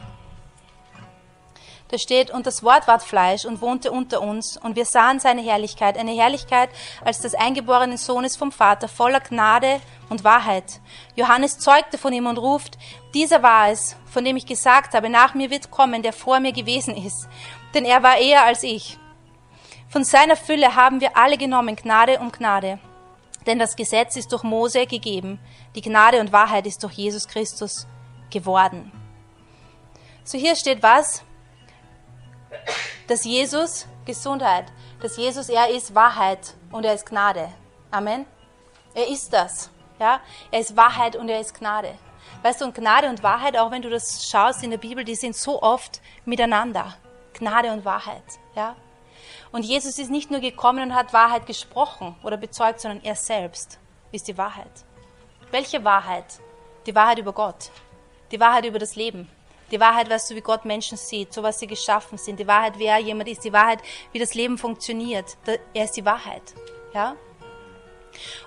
da 1.89 1.98
steht, 1.98 2.32
und 2.32 2.46
das 2.46 2.63
Wort 2.63 2.88
ward 2.88 3.01
Fleisch 3.01 3.46
und 3.46 3.62
wohnte 3.62 3.91
unter 3.91 4.22
uns, 4.22 4.58
und 4.58 4.75
wir 4.75 4.86
sahen 4.86 5.20
seine 5.20 5.41
Herrlichkeit, 5.41 5.98
eine 5.98 6.12
Herrlichkeit 6.12 6.70
als 7.03 7.20
des 7.20 7.34
eingeborenen 7.34 7.98
Sohnes 7.98 8.36
vom 8.36 8.51
Vater, 8.51 8.88
voller 8.88 9.22
Gnade 9.22 9.79
und 10.10 10.24
Wahrheit. 10.24 10.82
Johannes 11.15 11.60
zeugte 11.60 11.98
von 11.98 12.13
ihm 12.13 12.27
und 12.27 12.38
ruft, 12.38 12.77
dieser 13.13 13.41
war 13.41 13.70
es, 13.70 13.96
von 14.06 14.25
dem 14.25 14.36
ich 14.36 14.46
gesagt 14.46 14.94
habe, 14.94 15.10
nach 15.10 15.34
mir 15.34 15.50
wird 15.50 15.72
kommen, 15.72 16.01
der 16.01 16.13
vor 16.13 16.39
mir 16.39 16.51
gewesen 16.51 16.96
ist, 16.96 17.27
denn 17.74 17.86
er 17.86 18.03
war 18.03 18.17
eher 18.17 18.46
als 18.46 18.63
ich. 18.63 18.98
Von 19.89 20.03
seiner 20.03 20.36
Fülle 20.36 20.75
haben 20.75 21.00
wir 21.00 21.15
alle 21.15 21.38
genommen, 21.38 21.75
Gnade 21.75 22.20
um 22.20 22.32
Gnade. 22.32 22.79
Denn 23.46 23.60
das 23.60 23.77
Gesetz 23.77 24.17
ist 24.17 24.34
durch 24.34 24.44
Mose 24.44 24.86
gegeben, 24.86 25.39
die 25.75 25.82
Gnade 25.82 26.20
und 26.20 26.34
Wahrheit 26.34 26.67
ist 26.67 26.84
durch 26.84 26.94
Jesus 26.94 27.29
Christus 27.29 27.88
geworden. 28.29 28.91
So 30.25 30.38
hier 30.38 30.58
steht 30.58 30.84
was? 30.84 31.24
Dass 33.08 33.24
Jesus 33.24 33.88
Gesundheit, 34.06 34.66
dass 35.02 35.18
Jesus 35.18 35.50
er 35.50 35.70
ist 35.70 35.94
Wahrheit 35.96 36.56
und 36.72 36.86
er 36.86 36.94
ist 36.94 37.06
Gnade. 37.06 37.50
Amen. 37.92 38.26
Er 38.94 39.08
ist 39.08 39.32
das. 39.34 39.70
Ja, 40.00 40.22
er 40.52 40.60
ist 40.60 40.78
Wahrheit 40.78 41.16
und 41.16 41.30
er 41.30 41.40
ist 41.40 41.54
Gnade. 41.54 41.94
Weißt 42.44 42.62
du, 42.62 42.66
und 42.66 42.76
Gnade 42.76 43.10
und 43.10 43.24
Wahrheit, 43.24 43.58
auch 43.58 43.72
wenn 43.72 43.82
du 43.82 43.90
das 43.90 44.30
schaust 44.30 44.64
in 44.64 44.70
der 44.70 44.78
Bibel, 44.78 45.04
die 45.04 45.16
sind 45.16 45.36
so 45.36 45.62
oft 45.62 46.02
miteinander. 46.26 46.96
Gnade 47.34 47.72
und 47.72 47.86
Wahrheit. 47.86 48.24
Ja. 48.56 48.76
Und 49.52 49.64
Jesus 49.64 49.98
ist 49.98 50.12
nicht 50.12 50.30
nur 50.30 50.40
gekommen 50.40 50.84
und 50.84 50.96
hat 50.96 51.14
Wahrheit 51.14 51.46
gesprochen 51.46 52.16
oder 52.24 52.38
bezeugt, 52.38 52.80
sondern 52.80 53.04
er 53.04 53.16
selbst 53.16 53.80
ist 54.12 54.28
die 54.28 54.38
Wahrheit. 54.38 54.72
Welche 55.52 55.84
Wahrheit? 55.84 56.26
Die 56.86 56.96
Wahrheit 56.96 57.20
über 57.20 57.34
Gott. 57.34 57.72
Die 58.32 58.40
Wahrheit 58.40 58.66
über 58.66 58.80
das 58.80 58.96
Leben. 58.96 59.30
Die 59.72 59.80
Wahrheit, 59.80 60.10
weißt 60.10 60.32
du, 60.32 60.36
wie 60.36 60.42
Gott 60.42 60.66
Menschen 60.66 60.98
sieht, 60.98 61.34
so 61.34 61.44
was 61.44 61.60
sie 61.60 61.68
geschaffen 61.68 62.18
sind. 62.18 62.40
Die 62.40 62.48
Wahrheit, 62.48 62.74
wer 62.78 62.98
jemand 63.00 63.30
ist. 63.30 63.44
Die 63.44 63.54
Wahrheit, 63.54 63.80
wie 64.12 64.20
das 64.20 64.34
Leben 64.34 64.58
funktioniert. 64.58 65.38
Er 65.74 65.84
ist 65.84 65.98
die 65.98 66.06
Wahrheit. 66.06 66.54
Ja? 66.94 67.16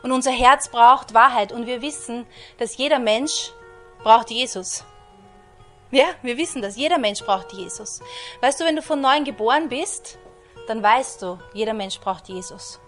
Und 0.03 0.12
unser 0.12 0.31
Herz 0.31 0.69
braucht 0.69 1.12
Wahrheit. 1.15 1.53
Und 1.53 1.67
wir 1.67 1.83
wissen, 1.83 2.27
dass 2.59 2.77
jeder 2.77 2.99
Mensch 2.99 3.53
braucht 4.03 4.31
Jesus. 4.31 4.85
Ja, 5.91 6.07
wir 6.23 6.37
wissen 6.37 6.62
das. 6.62 6.77
Jeder 6.77 6.99
Mensch 6.99 7.23
braucht 7.23 7.53
Jesus. 7.53 8.00
Weißt 8.41 8.61
du, 8.61 8.65
wenn 8.65 8.77
du 8.77 8.83
von 8.83 9.00
neuem 9.00 9.25
geboren 9.25 9.69
bist, 9.69 10.19
dann 10.69 10.83
weißt 10.83 11.21
du, 11.23 11.39
jeder 11.53 11.75
Mensch 11.75 11.99
braucht 12.00 12.29
Jesus. 12.29 12.81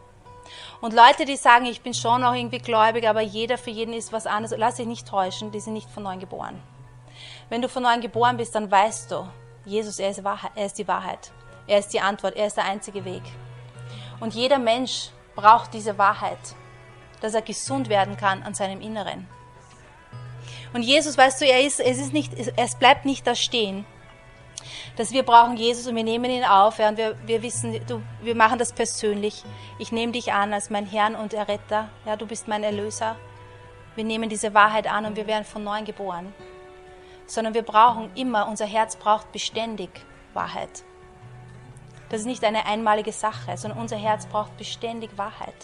Und 0.80 0.94
Leute, 0.94 1.24
die 1.24 1.36
sagen, 1.36 1.66
ich 1.66 1.82
bin 1.82 1.94
schon 1.94 2.24
auch 2.24 2.34
irgendwie 2.34 2.58
gläubig, 2.58 3.08
aber 3.08 3.20
jeder 3.20 3.58
für 3.58 3.70
jeden 3.70 3.92
ist 3.92 4.12
was 4.12 4.26
anderes, 4.26 4.56
lass 4.56 4.76
dich 4.76 4.86
nicht 4.86 5.06
täuschen, 5.06 5.50
die 5.50 5.60
sind 5.60 5.72
nicht 5.74 5.90
von 5.90 6.02
neuem 6.02 6.20
geboren. 6.20 6.62
Wenn 7.52 7.60
du 7.60 7.68
von 7.68 7.82
neuem 7.82 8.00
geboren 8.00 8.38
bist, 8.38 8.54
dann 8.54 8.70
weißt 8.70 9.10
du, 9.10 9.28
Jesus, 9.66 9.98
er 9.98 10.08
ist, 10.08 10.24
Wahrheit, 10.24 10.52
er 10.54 10.64
ist 10.64 10.78
die 10.78 10.88
Wahrheit. 10.88 11.32
Er 11.66 11.80
ist 11.80 11.92
die 11.92 12.00
Antwort, 12.00 12.34
er 12.34 12.46
ist 12.46 12.56
der 12.56 12.64
einzige 12.64 13.04
Weg. 13.04 13.20
Und 14.20 14.32
jeder 14.32 14.58
Mensch 14.58 15.10
braucht 15.34 15.74
diese 15.74 15.98
Wahrheit, 15.98 16.38
dass 17.20 17.34
er 17.34 17.42
gesund 17.42 17.90
werden 17.90 18.16
kann 18.16 18.42
an 18.42 18.54
seinem 18.54 18.80
Inneren. 18.80 19.28
Und 20.72 20.80
Jesus, 20.80 21.18
weißt 21.18 21.42
du, 21.42 21.44
er 21.44 21.60
ist, 21.60 21.78
es 21.78 21.98
ist 21.98 22.14
nicht, 22.14 22.32
es 22.56 22.74
bleibt 22.76 23.04
nicht 23.04 23.26
da 23.26 23.34
stehen, 23.34 23.84
dass 24.96 25.12
wir 25.12 25.22
brauchen 25.22 25.58
Jesus 25.58 25.86
und 25.86 25.94
wir 25.94 26.04
nehmen 26.04 26.30
ihn 26.30 26.44
auf 26.46 26.78
ja, 26.78 26.88
und 26.88 26.96
wir, 26.96 27.18
wir 27.26 27.42
wissen, 27.42 27.78
du, 27.86 28.00
wir 28.22 28.34
machen 28.34 28.58
das 28.58 28.72
persönlich. 28.72 29.44
Ich 29.78 29.92
nehme 29.92 30.12
dich 30.12 30.32
an 30.32 30.54
als 30.54 30.70
mein 30.70 30.86
Herrn 30.86 31.14
und 31.14 31.34
Erretter. 31.34 31.90
Ja, 32.06 32.16
du 32.16 32.24
bist 32.26 32.48
mein 32.48 32.64
Erlöser. 32.64 33.16
Wir 33.94 34.04
nehmen 34.04 34.30
diese 34.30 34.54
Wahrheit 34.54 34.90
an 34.90 35.04
und 35.04 35.16
wir 35.16 35.26
werden 35.26 35.44
von 35.44 35.62
neuem 35.62 35.84
geboren. 35.84 36.32
Sondern 37.32 37.54
wir 37.54 37.62
brauchen 37.62 38.10
immer, 38.14 38.46
unser 38.46 38.66
Herz 38.66 38.96
braucht 38.96 39.32
beständig 39.32 39.88
Wahrheit. 40.34 40.84
Das 42.10 42.20
ist 42.20 42.26
nicht 42.26 42.44
eine 42.44 42.66
einmalige 42.66 43.10
Sache, 43.10 43.56
sondern 43.56 43.80
unser 43.80 43.96
Herz 43.96 44.26
braucht 44.26 44.54
beständig 44.58 45.16
Wahrheit. 45.16 45.54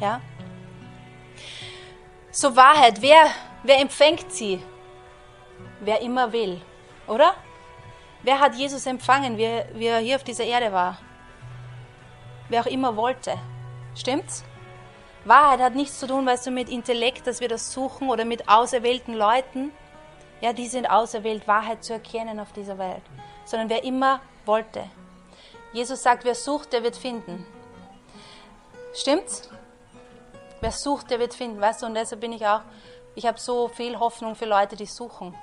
Ja? 0.00 0.22
So 2.30 2.56
Wahrheit, 2.56 3.02
wer, 3.02 3.26
wer 3.64 3.80
empfängt 3.80 4.32
sie? 4.32 4.62
Wer 5.80 6.00
immer 6.00 6.32
will, 6.32 6.58
oder? 7.06 7.34
Wer 8.22 8.40
hat 8.40 8.54
Jesus 8.54 8.86
empfangen, 8.86 9.36
wie, 9.36 9.62
wie 9.74 9.88
er 9.88 9.98
hier 9.98 10.16
auf 10.16 10.24
dieser 10.24 10.44
Erde 10.44 10.72
war? 10.72 10.96
Wer 12.48 12.62
auch 12.62 12.66
immer 12.66 12.96
wollte. 12.96 13.34
Stimmt's? 13.94 14.42
Wahrheit 15.26 15.60
hat 15.60 15.74
nichts 15.74 16.00
zu 16.00 16.06
tun, 16.06 16.24
weißt 16.24 16.46
du, 16.46 16.50
mit 16.50 16.70
Intellekt, 16.70 17.26
dass 17.26 17.40
wir 17.40 17.48
das 17.48 17.74
suchen 17.74 18.08
oder 18.08 18.24
mit 18.24 18.48
auserwählten 18.48 19.12
Leuten. 19.12 19.70
Ja, 20.40 20.52
die 20.52 20.68
sind 20.68 20.86
auserwählt, 20.86 21.46
Wahrheit 21.46 21.84
zu 21.84 21.92
erkennen 21.92 22.40
auf 22.40 22.52
dieser 22.52 22.78
Welt. 22.78 23.02
Sondern 23.44 23.68
wer 23.68 23.84
immer 23.84 24.20
wollte. 24.46 24.84
Jesus 25.72 26.02
sagt, 26.02 26.24
wer 26.24 26.34
sucht, 26.34 26.72
der 26.72 26.82
wird 26.82 26.96
finden. 26.96 27.46
Stimmt's? 28.94 29.48
Wer 30.60 30.72
sucht, 30.72 31.10
der 31.10 31.18
wird 31.18 31.32
finden, 31.32 31.60
weißt 31.60 31.82
du, 31.82 31.86
und 31.86 31.94
deshalb 31.94 32.20
bin 32.20 32.32
ich 32.32 32.46
auch, 32.46 32.60
ich 33.14 33.26
habe 33.26 33.38
so 33.40 33.68
viel 33.68 33.98
Hoffnung 33.98 34.34
für 34.34 34.44
Leute, 34.44 34.76
die 34.76 34.86
suchen. 34.86 35.34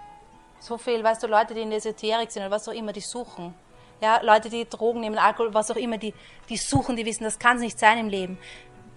So 0.60 0.77
viel, 0.77 1.04
weißt 1.04 1.24
du, 1.24 1.27
Leute, 1.27 1.54
die 1.54 1.62
in 1.62 1.70
der 1.70 1.77
Esoterik 1.77 2.32
sind 2.32 2.44
oder 2.44 2.51
was 2.51 2.68
auch 2.68 2.74
immer, 2.74 2.94
die 2.94 3.01
suchen. 3.01 3.56
Ja, 4.00 4.22
Leute, 4.22 4.50
die 4.50 4.68
Drogen 4.70 5.00
nehmen, 5.00 5.18
Alkohol, 5.18 5.54
was 5.54 5.72
auch 5.72 5.75
immer, 5.75 5.98
die, 5.98 6.13
die 6.50 6.58
suchen, 6.58 6.96
die 6.96 7.06
wissen, 7.06 7.24
das 7.24 7.39
kann 7.39 7.58
es 7.58 7.63
nicht 7.63 7.80
sein 7.80 7.98
im 7.98 8.10
Leben. 8.10 8.38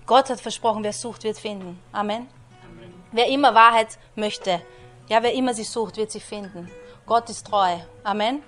Gott 0.06 0.28
hat 0.28 0.40
versprochen, 0.40 0.84
wer 0.84 0.92
sucht, 0.92 1.24
wird 1.24 1.38
finden. 1.38 1.80
Amen. 1.92 2.28
Amen. 2.64 2.94
Wer 3.12 3.28
immer 3.28 3.54
Wahrheit 3.54 3.98
möchte, 4.14 4.60
ja, 5.10 5.24
wer 5.24 5.34
immer 5.34 5.54
sie 5.54 5.64
sucht, 5.64 5.96
wird 5.96 6.12
sie 6.12 6.20
finden. 6.20 6.70
Gott 7.04 7.28
ist 7.30 7.48
treu. 7.48 7.76
Amen. 8.04 8.44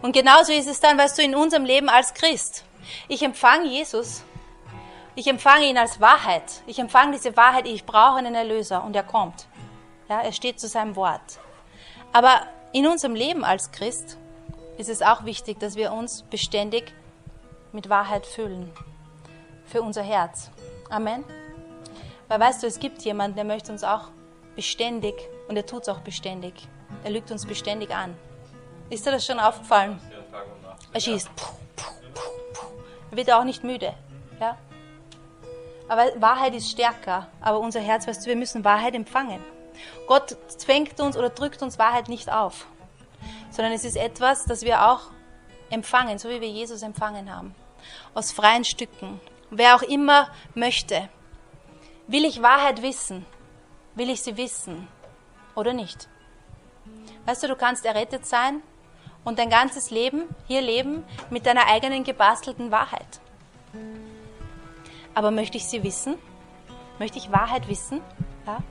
Und 0.00 0.12
genauso 0.12 0.50
ist 0.50 0.66
es 0.66 0.80
dann, 0.80 0.96
weißt 0.96 1.18
du, 1.18 1.22
in 1.22 1.34
unserem 1.34 1.66
Leben 1.66 1.90
als 1.90 2.14
Christ. 2.14 2.64
Ich 3.08 3.22
empfange 3.22 3.66
Jesus. 3.66 4.24
Ich 5.14 5.26
empfange 5.26 5.66
ihn 5.66 5.76
als 5.76 6.00
Wahrheit. 6.00 6.62
Ich 6.66 6.78
empfange 6.78 7.12
diese 7.12 7.36
Wahrheit, 7.36 7.66
ich 7.66 7.84
brauche 7.84 8.16
einen 8.16 8.34
Erlöser 8.34 8.82
und 8.82 8.96
er 8.96 9.02
kommt. 9.02 9.46
Ja, 10.08 10.22
er 10.22 10.32
steht 10.32 10.58
zu 10.58 10.66
seinem 10.66 10.96
Wort. 10.96 11.20
Aber 12.10 12.40
in 12.72 12.86
unserem 12.86 13.14
Leben 13.14 13.44
als 13.44 13.70
Christ 13.70 14.16
ist 14.78 14.88
es 14.88 15.02
auch 15.02 15.26
wichtig, 15.26 15.60
dass 15.60 15.76
wir 15.76 15.92
uns 15.92 16.22
beständig 16.22 16.94
mit 17.72 17.90
Wahrheit 17.90 18.24
füllen. 18.24 18.72
Für 19.66 19.82
unser 19.82 20.02
Herz. 20.02 20.50
Amen. 20.88 21.22
Weil 22.28 22.40
weißt 22.40 22.62
du, 22.62 22.66
es 22.66 22.78
gibt 22.78 23.02
jemanden, 23.02 23.36
der 23.36 23.44
möchte 23.44 23.70
uns 23.70 23.84
auch 23.84 24.08
beständig, 24.54 25.14
und 25.48 25.56
er 25.56 25.66
tut 25.66 25.82
es 25.82 25.88
auch 25.88 26.00
beständig. 26.00 26.54
Er 27.04 27.10
lügt 27.10 27.30
uns 27.30 27.46
beständig 27.46 27.94
an. 27.94 28.16
Ist 28.90 29.06
dir 29.06 29.12
das 29.12 29.24
schon 29.24 29.40
aufgefallen? 29.40 30.00
Er 30.92 31.00
schießt. 31.00 31.30
Er 33.10 33.16
wird 33.16 33.30
auch 33.32 33.44
nicht 33.44 33.64
müde. 33.64 33.94
Ja? 34.40 34.58
Aber 35.88 36.04
Wahrheit 36.16 36.54
ist 36.54 36.70
stärker. 36.70 37.28
Aber 37.40 37.58
unser 37.58 37.80
Herz, 37.80 38.06
weißt 38.06 38.24
du, 38.24 38.28
wir 38.28 38.36
müssen 38.36 38.64
Wahrheit 38.64 38.94
empfangen. 38.94 39.40
Gott 40.06 40.36
zwängt 40.48 41.00
uns 41.00 41.16
oder 41.16 41.30
drückt 41.30 41.62
uns 41.62 41.78
Wahrheit 41.78 42.08
nicht 42.08 42.30
auf, 42.30 42.66
sondern 43.50 43.72
es 43.72 43.84
ist 43.84 43.96
etwas, 43.96 44.44
das 44.44 44.62
wir 44.62 44.90
auch 44.90 45.10
empfangen, 45.70 46.18
so 46.18 46.28
wie 46.28 46.40
wir 46.40 46.48
Jesus 46.48 46.82
empfangen 46.82 47.34
haben. 47.34 47.54
Aus 48.14 48.32
freien 48.32 48.64
Stücken. 48.64 49.20
Wer 49.50 49.74
auch 49.74 49.82
immer 49.82 50.28
möchte. 50.54 51.08
Will 52.06 52.24
ich 52.24 52.42
Wahrheit 52.42 52.82
wissen? 52.82 53.24
Will 53.94 54.08
ich 54.08 54.22
sie 54.22 54.36
wissen 54.36 54.88
oder 55.54 55.72
nicht? 55.72 56.08
Weißt 57.26 57.42
du, 57.42 57.48
du 57.48 57.56
kannst 57.56 57.84
errettet 57.84 58.26
sein 58.26 58.62
und 59.24 59.38
dein 59.38 59.50
ganzes 59.50 59.90
Leben 59.90 60.24
hier 60.46 60.62
leben 60.62 61.04
mit 61.30 61.46
deiner 61.46 61.66
eigenen 61.66 62.02
gebastelten 62.02 62.70
Wahrheit. 62.70 63.20
Aber 65.14 65.30
möchte 65.30 65.58
ich 65.58 65.66
sie 65.66 65.82
wissen? 65.82 66.14
Möchte 66.98 67.18
ich 67.18 67.30
Wahrheit 67.30 67.68
wissen? 67.68 68.00
Ja? 68.46 68.62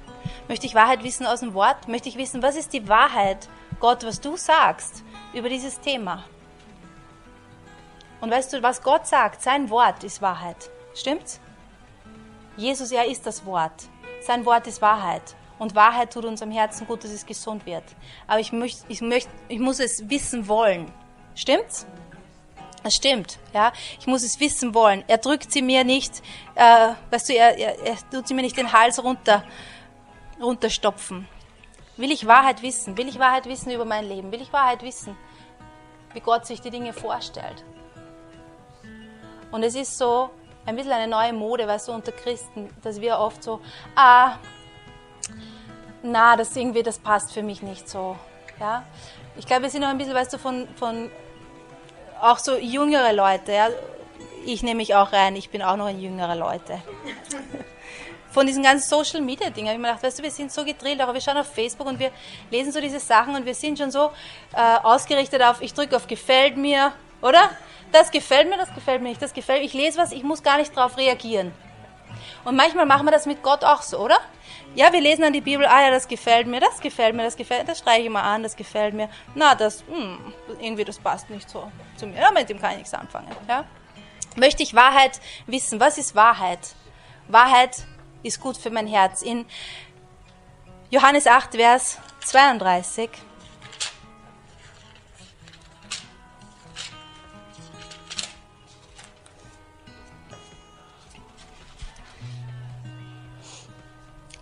Möchte 0.48 0.66
ich 0.66 0.76
Wahrheit 0.76 1.04
wissen 1.04 1.26
aus 1.26 1.42
dem 1.42 1.54
Wort? 1.54 1.88
Möchte 1.88 2.10
ich 2.10 2.18
wissen, 2.18 2.42
was 2.42 2.56
ist 2.56 2.74
die 2.74 2.88
Wahrheit, 2.88 3.48
Gott, 3.80 4.04
was 4.04 4.22
du 4.22 4.38
sagst 4.38 5.04
über 5.34 5.50
dieses 5.50 5.80
Thema? 5.80 6.24
Und 8.22 8.32
weißt 8.32 8.54
du, 8.54 8.64
was 8.64 8.82
Gott 8.82 9.08
sagt? 9.08 9.42
Sein 9.42 9.70
Wort 9.70 10.04
ist 10.04 10.22
Wahrheit. 10.22 10.70
Stimmt's? 10.94 11.40
Jesus, 12.58 12.92
er 12.92 13.06
ist 13.06 13.26
das 13.26 13.46
Wort. 13.46 13.90
Sein 14.22 14.46
Wort 14.46 14.68
ist 14.68 14.82
Wahrheit. 14.82 15.36
Und 15.58 15.76
Wahrheit 15.76 16.14
tut 16.14 16.26
unserem 16.26 16.52
Herzen 16.52 16.88
gut, 16.88 17.04
dass 17.04 17.12
es 17.12 17.26
gesund 17.26 17.66
wird. 17.66 17.84
Aber 18.28 18.40
ich, 18.40 18.52
möcht, 18.52 18.80
ich, 18.88 19.02
möcht, 19.02 19.30
ich 19.48 19.60
muss 19.60 19.80
es 19.80 20.10
wissen 20.10 20.48
wollen. 20.48 20.92
Stimmt's? 21.36 21.86
Das 22.84 22.96
stimmt, 22.96 23.38
ja. 23.54 23.72
Ich 24.00 24.08
muss 24.08 24.24
es 24.24 24.40
wissen 24.40 24.74
wollen. 24.74 25.04
Er 25.08 25.20
drückt 25.20 25.52
sie 25.52 25.62
mir 25.62 25.84
nicht, 25.84 26.24
äh, 26.56 26.90
weißt 27.12 27.30
du, 27.30 27.34
er, 27.34 27.58
er, 27.58 27.80
er 27.86 27.98
tut 28.12 28.28
sie 28.28 28.34
mir 28.34 28.42
nicht 28.42 28.58
den 28.58 28.74
Hals 28.74 29.04
runter, 29.04 29.44
runterstopfen. 30.42 31.28
Will 31.98 32.12
ich 32.12 32.26
Wahrheit 32.26 32.64
wissen? 32.64 32.98
Will 32.98 33.08
ich 33.08 33.20
Wahrheit 33.20 33.46
wissen 33.46 33.72
über 33.72 33.86
mein 33.86 34.08
Leben? 34.08 34.32
Will 34.32 34.42
ich 34.42 34.52
Wahrheit 34.52 34.82
wissen, 34.82 35.16
wie 36.14 36.22
Gott 36.22 36.48
sich 36.48 36.62
die 36.62 36.72
Dinge 36.72 36.94
vorstellt? 36.94 37.64
Und 39.52 39.62
es 39.62 39.76
ist 39.76 39.98
so 39.98 40.32
ein 40.66 40.76
bisschen 40.76 40.92
eine 40.92 41.08
neue 41.08 41.34
Mode, 41.34 41.68
weißt 41.68 41.88
du, 41.88 41.92
unter 41.92 42.12
Christen, 42.12 42.70
dass 42.84 43.02
wir 43.02 43.18
oft 43.18 43.44
so, 43.44 43.62
ah, 43.96 44.38
na, 46.04 46.36
das 46.36 46.56
irgendwie, 46.56 46.84
das 46.84 47.00
passt 47.00 47.34
für 47.34 47.44
mich 47.44 47.62
nicht 47.62 47.90
so. 47.90 48.16
Ja? 48.60 48.84
Ich 49.38 49.46
glaube, 49.46 49.64
wir 49.64 49.70
sind 49.70 49.82
noch 49.82 49.90
ein 49.90 49.98
bisschen, 49.98 50.14
weißt 50.14 50.34
du, 50.34 50.38
von, 50.38 50.68
von 50.76 51.10
auch 52.20 52.38
so 52.38 52.58
jüngere 52.58 53.14
Leute. 53.14 53.52
Ja? 53.52 53.70
Ich 54.46 54.64
nehme 54.64 54.78
mich 54.78 54.96
auch 54.96 55.12
rein, 55.14 55.36
ich 55.36 55.50
bin 55.50 55.62
auch 55.62 55.76
noch 55.78 55.86
ein 55.86 56.00
jüngerer 56.00 56.36
Leute 56.36 56.82
von 58.32 58.48
diesen 58.48 58.64
ganzen 58.64 58.88
Social 58.88 59.22
Media 59.22 59.50
Dingen 59.50 59.68
habe 59.68 59.76
ich 59.76 59.82
mir 59.82 59.90
gedacht, 59.90 60.04
weißt 60.04 60.20
du, 60.20 60.24
wir 60.24 60.32
sind 60.32 60.52
so 60.52 60.64
gedrillt, 60.64 61.02
aber 61.02 61.14
wir 61.14 61.22
schauen 61.22 61.38
auf 61.38 61.54
Facebook 61.54 61.88
und 61.88 62.00
wir 62.00 62.12
lesen 62.50 62.72
so 62.72 62.80
diese 62.80 63.00
Sachen 63.00 63.36
und 63.36 63.46
wir 63.46 63.54
sind 63.54 63.78
schon 63.78 63.92
so 63.92 64.12
äh, 64.56 64.78
ausgerichtet 64.84 65.42
auf, 65.44 65.62
ich 65.62 65.74
drücke 65.74 65.96
auf 65.96 66.08
gefällt 66.08 66.58
mir, 66.58 66.94
oder? 67.22 67.50
Das 67.92 68.12
gefällt 68.12 68.50
mir, 68.50 68.58
das 68.58 68.74
gefällt 68.74 69.02
mir 69.02 69.10
nicht, 69.10 69.22
das 69.22 69.34
gefällt 69.34 69.60
mir. 69.60 69.66
Ich 69.66 69.74
lese 69.74 69.98
was, 69.98 70.12
ich 70.12 70.24
muss 70.24 70.44
gar 70.44 70.58
nicht 70.58 70.76
darauf 70.76 70.98
reagieren. 70.98 71.54
Und 72.44 72.56
manchmal 72.56 72.86
machen 72.86 73.06
wir 73.06 73.12
das 73.12 73.26
mit 73.26 73.44
Gott 73.44 73.64
auch 73.64 73.82
so, 73.82 74.00
oder? 74.00 74.18
Ja, 74.74 74.94
wir 74.94 75.02
lesen 75.02 75.22
dann 75.22 75.34
die 75.34 75.42
Bibel, 75.42 75.66
ah 75.66 75.82
ja, 75.82 75.92
das 75.92 76.08
gefällt 76.08 76.48
mir, 76.48 76.60
das 76.60 76.80
gefällt 76.80 77.16
mir, 77.16 77.24
das 77.24 77.36
gefällt 77.36 77.62
mir, 77.62 77.68
das 77.68 77.80
streiche 77.80 78.04
ich 78.04 78.10
mal 78.10 78.22
an, 78.22 78.44
das 78.44 78.56
gefällt 78.56 78.94
mir. 78.94 79.10
Na, 79.36 79.54
das, 79.54 79.84
hm, 79.88 80.34
irgendwie, 80.60 80.86
das 80.86 81.00
passt 81.00 81.30
nicht 81.30 81.50
so 81.50 81.70
zu 81.98 82.08
mir. 82.08 82.20
Ja, 82.20 82.32
mit 82.32 82.50
dem 82.50 82.60
kann 82.60 82.72
ich 82.72 82.78
nichts 82.78 82.94
anfangen. 82.94 83.36
Ja? 83.48 83.66
Möchte 84.36 84.64
ich 84.64 84.74
Wahrheit 84.74 85.20
wissen? 85.46 85.80
Was 85.80 85.98
ist 85.98 86.16
Wahrheit? 86.16 86.60
Wahrheit 87.28 87.84
ist 88.24 88.40
gut 88.40 88.58
für 88.58 88.70
mein 88.70 88.88
Herz. 88.88 89.22
In 89.22 89.46
Johannes 90.90 91.28
8, 91.28 91.56
Vers 91.56 92.00
32 92.22 93.10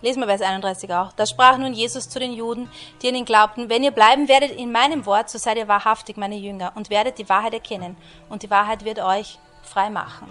Lesen 0.02 0.20
wir 0.20 0.26
Vers 0.26 0.40
31 0.40 0.92
auch. 0.94 1.12
Da 1.12 1.26
sprach 1.26 1.58
nun 1.58 1.74
Jesus 1.74 2.08
zu 2.08 2.18
den 2.18 2.32
Juden, 2.32 2.70
die 3.02 3.08
an 3.08 3.14
ihn 3.14 3.24
glaubten, 3.24 3.68
wenn 3.68 3.84
ihr 3.84 3.90
bleiben 3.90 4.28
werdet 4.28 4.50
in 4.50 4.72
meinem 4.72 5.04
Wort, 5.04 5.28
so 5.28 5.38
seid 5.38 5.58
ihr 5.58 5.68
wahrhaftig 5.68 6.16
meine 6.16 6.36
Jünger 6.36 6.72
und 6.74 6.88
werdet 6.88 7.18
die 7.18 7.28
Wahrheit 7.28 7.52
erkennen 7.52 7.96
und 8.28 8.42
die 8.42 8.50
Wahrheit 8.50 8.84
wird 8.84 8.98
euch 8.98 9.38
frei 9.62 9.90
machen. 9.90 10.28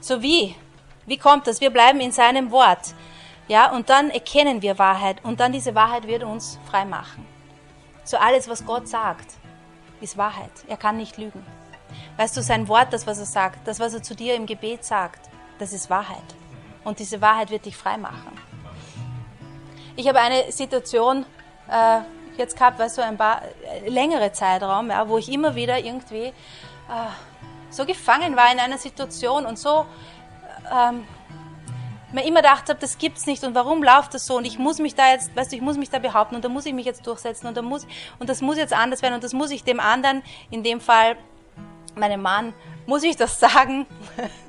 So 0.00 0.22
wie? 0.22 0.54
Wie 1.06 1.16
kommt 1.16 1.46
das? 1.46 1.60
Wir 1.60 1.70
bleiben 1.70 2.00
in 2.00 2.12
seinem 2.12 2.50
Wort. 2.50 2.94
Ja, 3.48 3.72
und 3.72 3.88
dann 3.88 4.10
erkennen 4.10 4.60
wir 4.60 4.78
Wahrheit 4.78 5.24
und 5.24 5.40
dann 5.40 5.52
diese 5.52 5.74
Wahrheit 5.74 6.06
wird 6.06 6.22
uns 6.22 6.58
frei 6.70 6.84
machen. 6.84 7.26
So 8.04 8.18
alles, 8.18 8.48
was 8.48 8.66
Gott 8.66 8.86
sagt, 8.88 9.34
ist 10.02 10.18
Wahrheit. 10.18 10.50
Er 10.68 10.76
kann 10.76 10.98
nicht 10.98 11.16
lügen. 11.16 11.44
Weißt 12.18 12.36
du, 12.36 12.42
sein 12.42 12.68
Wort, 12.68 12.92
das, 12.92 13.06
was 13.06 13.18
er 13.18 13.26
sagt, 13.26 13.66
das, 13.66 13.80
was 13.80 13.94
er 13.94 14.02
zu 14.02 14.14
dir 14.14 14.34
im 14.34 14.44
Gebet 14.44 14.84
sagt, 14.84 15.30
das 15.58 15.72
ist 15.72 15.88
Wahrheit. 15.88 16.36
Und 16.84 16.98
diese 16.98 17.22
Wahrheit 17.22 17.50
wird 17.50 17.64
dich 17.64 17.76
frei 17.76 17.96
machen. 17.96 18.47
Ich 19.98 20.06
habe 20.06 20.20
eine 20.20 20.52
Situation 20.52 21.26
äh, 21.68 21.98
jetzt 22.36 22.56
gehabt, 22.56 22.78
weißt 22.78 22.98
du, 22.98 23.02
ein 23.02 23.16
paar 23.16 23.42
äh, 23.42 23.88
längere 23.88 24.30
Zeitraum, 24.30 24.90
ja, 24.90 25.08
wo 25.08 25.18
ich 25.18 25.28
immer 25.28 25.56
wieder 25.56 25.76
irgendwie 25.76 26.26
äh, 26.26 26.32
so 27.68 27.84
gefangen 27.84 28.36
war 28.36 28.52
in 28.52 28.60
einer 28.60 28.78
Situation 28.78 29.44
und 29.44 29.58
so 29.58 29.86
ähm, 30.72 31.04
mir 32.12 32.24
immer 32.24 32.42
gedacht 32.42 32.68
habe, 32.68 32.78
das 32.78 32.98
gibt's 32.98 33.26
nicht 33.26 33.42
und 33.42 33.56
warum 33.56 33.82
läuft 33.82 34.14
das 34.14 34.24
so 34.24 34.36
und 34.36 34.44
ich 34.44 34.56
muss 34.56 34.78
mich 34.78 34.94
da 34.94 35.10
jetzt, 35.10 35.34
weißt 35.34 35.50
du, 35.50 35.56
ich 35.56 35.62
muss 35.62 35.76
mich 35.76 35.90
da 35.90 35.98
behaupten 35.98 36.36
und 36.36 36.44
da 36.44 36.48
muss 36.48 36.64
ich 36.64 36.74
mich 36.74 36.86
jetzt 36.86 37.04
durchsetzen 37.04 37.48
und 37.48 37.56
da 37.56 37.62
muss 37.62 37.84
und 38.20 38.28
das 38.28 38.40
muss 38.40 38.56
jetzt 38.56 38.72
anders 38.72 39.02
werden 39.02 39.14
und 39.14 39.24
das 39.24 39.32
muss 39.32 39.50
ich 39.50 39.64
dem 39.64 39.80
anderen, 39.80 40.22
in 40.50 40.62
dem 40.62 40.80
Fall 40.80 41.16
meinem 41.96 42.22
Mann, 42.22 42.54
muss 42.86 43.02
ich 43.02 43.16
das 43.16 43.40
sagen. 43.40 43.84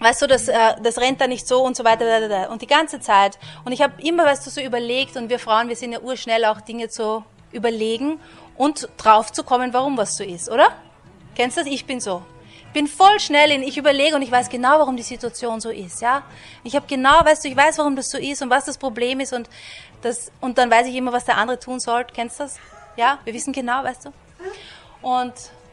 weißt 0.00 0.22
du, 0.22 0.26
das, 0.26 0.48
äh, 0.48 0.74
das 0.82 0.98
rennt 0.98 1.20
da 1.20 1.26
nicht 1.26 1.46
so 1.46 1.62
und 1.62 1.76
so 1.76 1.84
weiter. 1.84 2.50
Und 2.50 2.62
die 2.62 2.66
ganze 2.66 3.00
Zeit. 3.00 3.38
Und 3.64 3.72
ich 3.72 3.82
habe 3.82 4.00
immer, 4.02 4.24
weißt 4.24 4.46
du, 4.46 4.50
so 4.50 4.60
überlegt 4.60 5.16
und 5.16 5.28
wir 5.28 5.38
Frauen, 5.38 5.68
wir 5.68 5.76
sind 5.76 5.92
ja 5.92 6.00
urschnell 6.00 6.44
auch 6.44 6.60
Dinge 6.60 6.88
zu 6.88 7.24
überlegen 7.52 8.20
und 8.56 8.88
drauf 8.96 9.32
zu 9.32 9.44
kommen, 9.44 9.72
warum 9.72 9.96
was 9.96 10.16
so 10.16 10.24
ist, 10.24 10.50
oder? 10.50 10.68
Kennst 11.34 11.56
du 11.56 11.62
das? 11.62 11.70
Ich 11.70 11.86
bin 11.86 12.00
so. 12.00 12.22
Bin 12.72 12.86
voll 12.86 13.18
schnell 13.18 13.50
in, 13.50 13.62
ich 13.62 13.76
überlege 13.76 14.14
und 14.14 14.22
ich 14.22 14.30
weiß 14.30 14.48
genau, 14.48 14.78
warum 14.78 14.96
die 14.96 15.02
Situation 15.02 15.60
so 15.60 15.70
ist, 15.70 16.02
ja? 16.02 16.22
Ich 16.62 16.76
habe 16.76 16.86
genau, 16.86 17.24
weißt 17.24 17.44
du, 17.44 17.48
ich 17.48 17.56
weiß, 17.56 17.78
warum 17.78 17.96
das 17.96 18.10
so 18.10 18.18
ist 18.18 18.42
und 18.42 18.50
was 18.50 18.66
das 18.66 18.78
Problem 18.78 19.18
ist 19.18 19.32
und 19.32 19.48
das, 20.02 20.30
und 20.40 20.56
dann 20.56 20.70
weiß 20.70 20.86
ich 20.86 20.94
immer, 20.94 21.12
was 21.12 21.24
der 21.24 21.36
andere 21.36 21.58
tun 21.58 21.80
soll. 21.80 22.06
Kennst 22.14 22.38
du 22.38 22.44
das? 22.44 22.58
Ja? 22.96 23.18
Wir 23.24 23.34
wissen 23.34 23.52
genau, 23.52 23.82
weißt 23.82 24.06
du? 24.06 24.12
Und, 25.02 25.32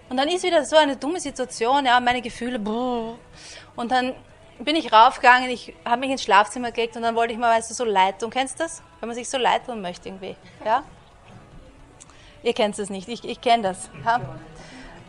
und 0.10 0.18
dann 0.18 0.28
ist 0.28 0.44
wieder 0.44 0.66
so 0.66 0.76
eine 0.76 0.96
dumme 0.96 1.20
Situation, 1.20 1.86
ja, 1.86 2.00
meine 2.00 2.22
Gefühle, 2.22 2.58
brrr, 2.58 3.16
und 3.78 3.92
dann 3.92 4.14
bin 4.60 4.76
ich 4.76 4.92
raufgegangen, 4.92 5.50
ich 5.50 5.74
habe 5.86 6.02
mich 6.02 6.10
ins 6.10 6.24
Schlafzimmer 6.24 6.72
gelegt 6.72 6.96
und 6.96 7.04
dann 7.04 7.16
wollte 7.16 7.32
ich 7.34 7.40
mal, 7.40 7.56
weißt 7.56 7.70
du, 7.70 7.76
so 7.76 7.86
leid 7.86 8.20
tun. 8.20 8.30
Kennst 8.30 8.60
du 8.60 8.64
das? 8.64 8.82
Wenn 9.00 9.08
man 9.08 9.16
sich 9.16 9.30
so 9.30 9.38
leid 9.38 9.66
tun 9.66 9.82
möchte 9.82 10.10
irgendwie. 10.10 10.36
Ja? 10.66 10.84
Ihr 12.44 12.54
kennt 12.54 12.78
es 12.80 12.90
nicht, 12.90 13.08
ich, 13.08 13.24
ich 13.24 13.40
kenne 13.40 13.64
das. 13.64 13.90
Ja? 14.04 14.20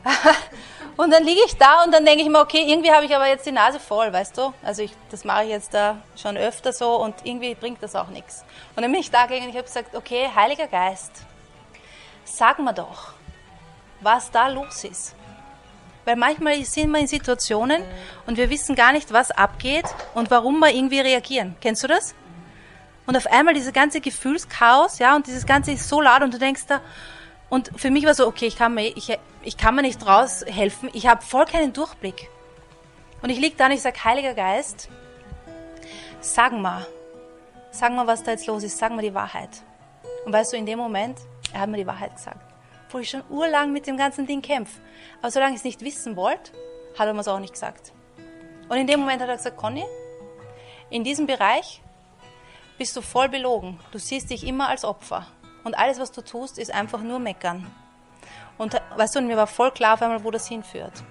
und 0.97 1.11
dann 1.11 1.25
liege 1.25 1.41
ich 1.47 1.57
da 1.57 1.83
und 1.85 1.93
dann 1.93 2.05
denke 2.05 2.23
ich 2.23 2.29
mir, 2.29 2.41
okay, 2.41 2.63
irgendwie 2.67 2.93
habe 2.93 3.07
ich 3.07 3.17
aber 3.17 3.27
jetzt 3.27 3.47
die 3.47 3.53
Nase 3.53 3.81
voll, 3.81 4.13
weißt 4.13 4.37
du? 4.37 4.53
Also 4.63 4.83
ich, 4.83 4.93
das 5.11 5.25
mache 5.25 5.45
ich 5.45 5.51
jetzt 5.51 5.73
da 5.73 5.97
schon 6.15 6.37
öfter 6.37 6.73
so 6.73 6.97
und 7.03 7.15
irgendwie 7.25 7.55
bringt 7.55 7.83
das 7.83 7.97
auch 7.97 8.09
nichts. 8.09 8.45
Und 8.77 8.83
dann 8.83 8.93
bin 8.93 9.01
ich 9.01 9.11
da 9.11 9.23
gegangen 9.23 9.45
und 9.45 9.51
ich 9.51 9.57
habe 9.57 9.67
gesagt, 9.67 9.97
okay, 9.97 10.29
Heiliger 10.35 10.67
Geist, 10.67 11.13
sag 12.25 12.59
mir 12.59 12.75
doch, 12.75 13.15
was 14.01 14.31
da 14.31 14.49
los 14.49 14.85
ist. 14.85 15.15
Weil 16.09 16.17
manchmal 16.17 16.65
sind 16.65 16.91
wir 16.91 17.01
in 17.01 17.07
Situationen 17.07 17.83
und 18.25 18.39
wir 18.39 18.49
wissen 18.49 18.75
gar 18.75 18.93
nicht, 18.93 19.13
was 19.13 19.31
abgeht 19.31 19.85
und 20.15 20.31
warum 20.31 20.59
wir 20.59 20.75
irgendwie 20.75 21.01
reagieren. 21.01 21.55
Kennst 21.61 21.85
du 21.85 21.87
das? 21.87 22.15
Und 23.07 23.15
auf 23.15 23.27
einmal 23.27 23.53
dieses 23.53 23.75
ganze 23.75 24.01
Gefühlschaos, 24.01 25.01
ja, 25.01 25.15
und 25.15 25.27
dieses 25.27 25.45
ganze 25.45 25.73
ist 25.73 25.87
so 25.87 26.01
laut 26.01 26.23
und 26.23 26.33
du 26.33 26.39
denkst 26.39 26.63
da, 26.67 26.81
und 27.51 27.71
für 27.77 27.91
mich 27.91 28.07
war 28.07 28.15
so, 28.15 28.27
okay, 28.27 28.47
ich 28.47 28.57
kann 28.57 28.73
mir, 28.73 28.87
ich, 28.97 29.19
ich 29.43 29.59
kann 29.59 29.75
mir 29.75 29.83
nicht 29.83 30.07
raushelfen, 30.07 30.89
ich 30.95 31.07
habe 31.07 31.21
voll 31.21 31.45
keinen 31.45 31.75
Durchblick. 31.75 32.31
Und 33.21 33.29
ich 33.29 33.39
lieg 33.39 33.59
da 33.59 33.67
und 33.67 33.73
ich 33.73 33.83
sage, 33.83 34.03
Heiliger 34.03 34.33
Geist, 34.33 34.89
sag 36.21 36.55
mal, 36.55 36.87
sag 37.71 37.93
mal, 37.93 38.07
was 38.07 38.23
da 38.23 38.31
jetzt 38.31 38.47
los 38.47 38.65
ist, 38.65 38.79
sag 38.79 38.93
mal 38.93 39.03
die 39.03 39.13
Wahrheit. 39.13 39.51
Und 40.25 40.33
weißt 40.33 40.55
du, 40.55 40.57
in 40.57 40.65
dem 40.65 40.79
Moment, 40.79 41.19
er 41.53 41.61
hat 41.61 41.69
mir 41.69 41.77
die 41.77 41.87
Wahrheit 41.87 42.17
gesagt 42.17 42.48
wo 42.91 42.99
ich 42.99 43.11
schon 43.11 43.23
urlang 43.29 43.73
mit 43.73 43.87
dem 43.87 43.97
ganzen 43.97 44.27
Ding 44.27 44.43
kämpfe. 44.43 44.81
Aber 45.21 45.31
solange 45.31 45.53
ich 45.53 45.59
es 45.59 45.65
nicht 45.65 45.83
wissen 45.83 46.17
wollte, 46.17 46.53
hat 46.99 47.07
er 47.07 47.15
mir 47.15 47.21
es 47.21 47.29
auch 47.29 47.39
nicht 47.39 47.53
gesagt. 47.53 47.93
Und 48.69 48.77
in 48.77 48.87
dem 48.87 49.01
Moment 49.01 49.23
hat 49.23 49.29
er 49.29 49.37
gesagt, 49.37 49.57
Conny, 49.57 49.85
in 50.91 51.05
diesem 51.05 51.27
Bereich 51.27 51.83
bist 52.77 52.97
du 52.97 53.03
voll 53.03 53.29
belogen. 53.29 53.79
Du 53.91 53.99
siehst 53.99 54.31
dich 54.31 54.47
immer 54.47 54.69
als 54.69 54.85
Opfer. 54.85 55.27
Und 55.65 55.77
alles, 55.79 55.99
was 55.99 56.13
du 56.13 56.23
tust, 56.23 56.59
ist 56.59 56.73
einfach 56.73 57.03
nur 57.03 57.19
meckern. 57.19 57.67
Und 58.57 58.81
weißt 58.97 59.15
du, 59.15 59.19
und 59.21 59.27
mir 59.27 59.37
war 59.37 59.47
voll 59.47 59.71
klar 59.71 59.95
auf 59.95 60.03
einmal, 60.03 60.25
wo 60.25 60.31
das 60.31 60.49
hinführt. 60.49 61.03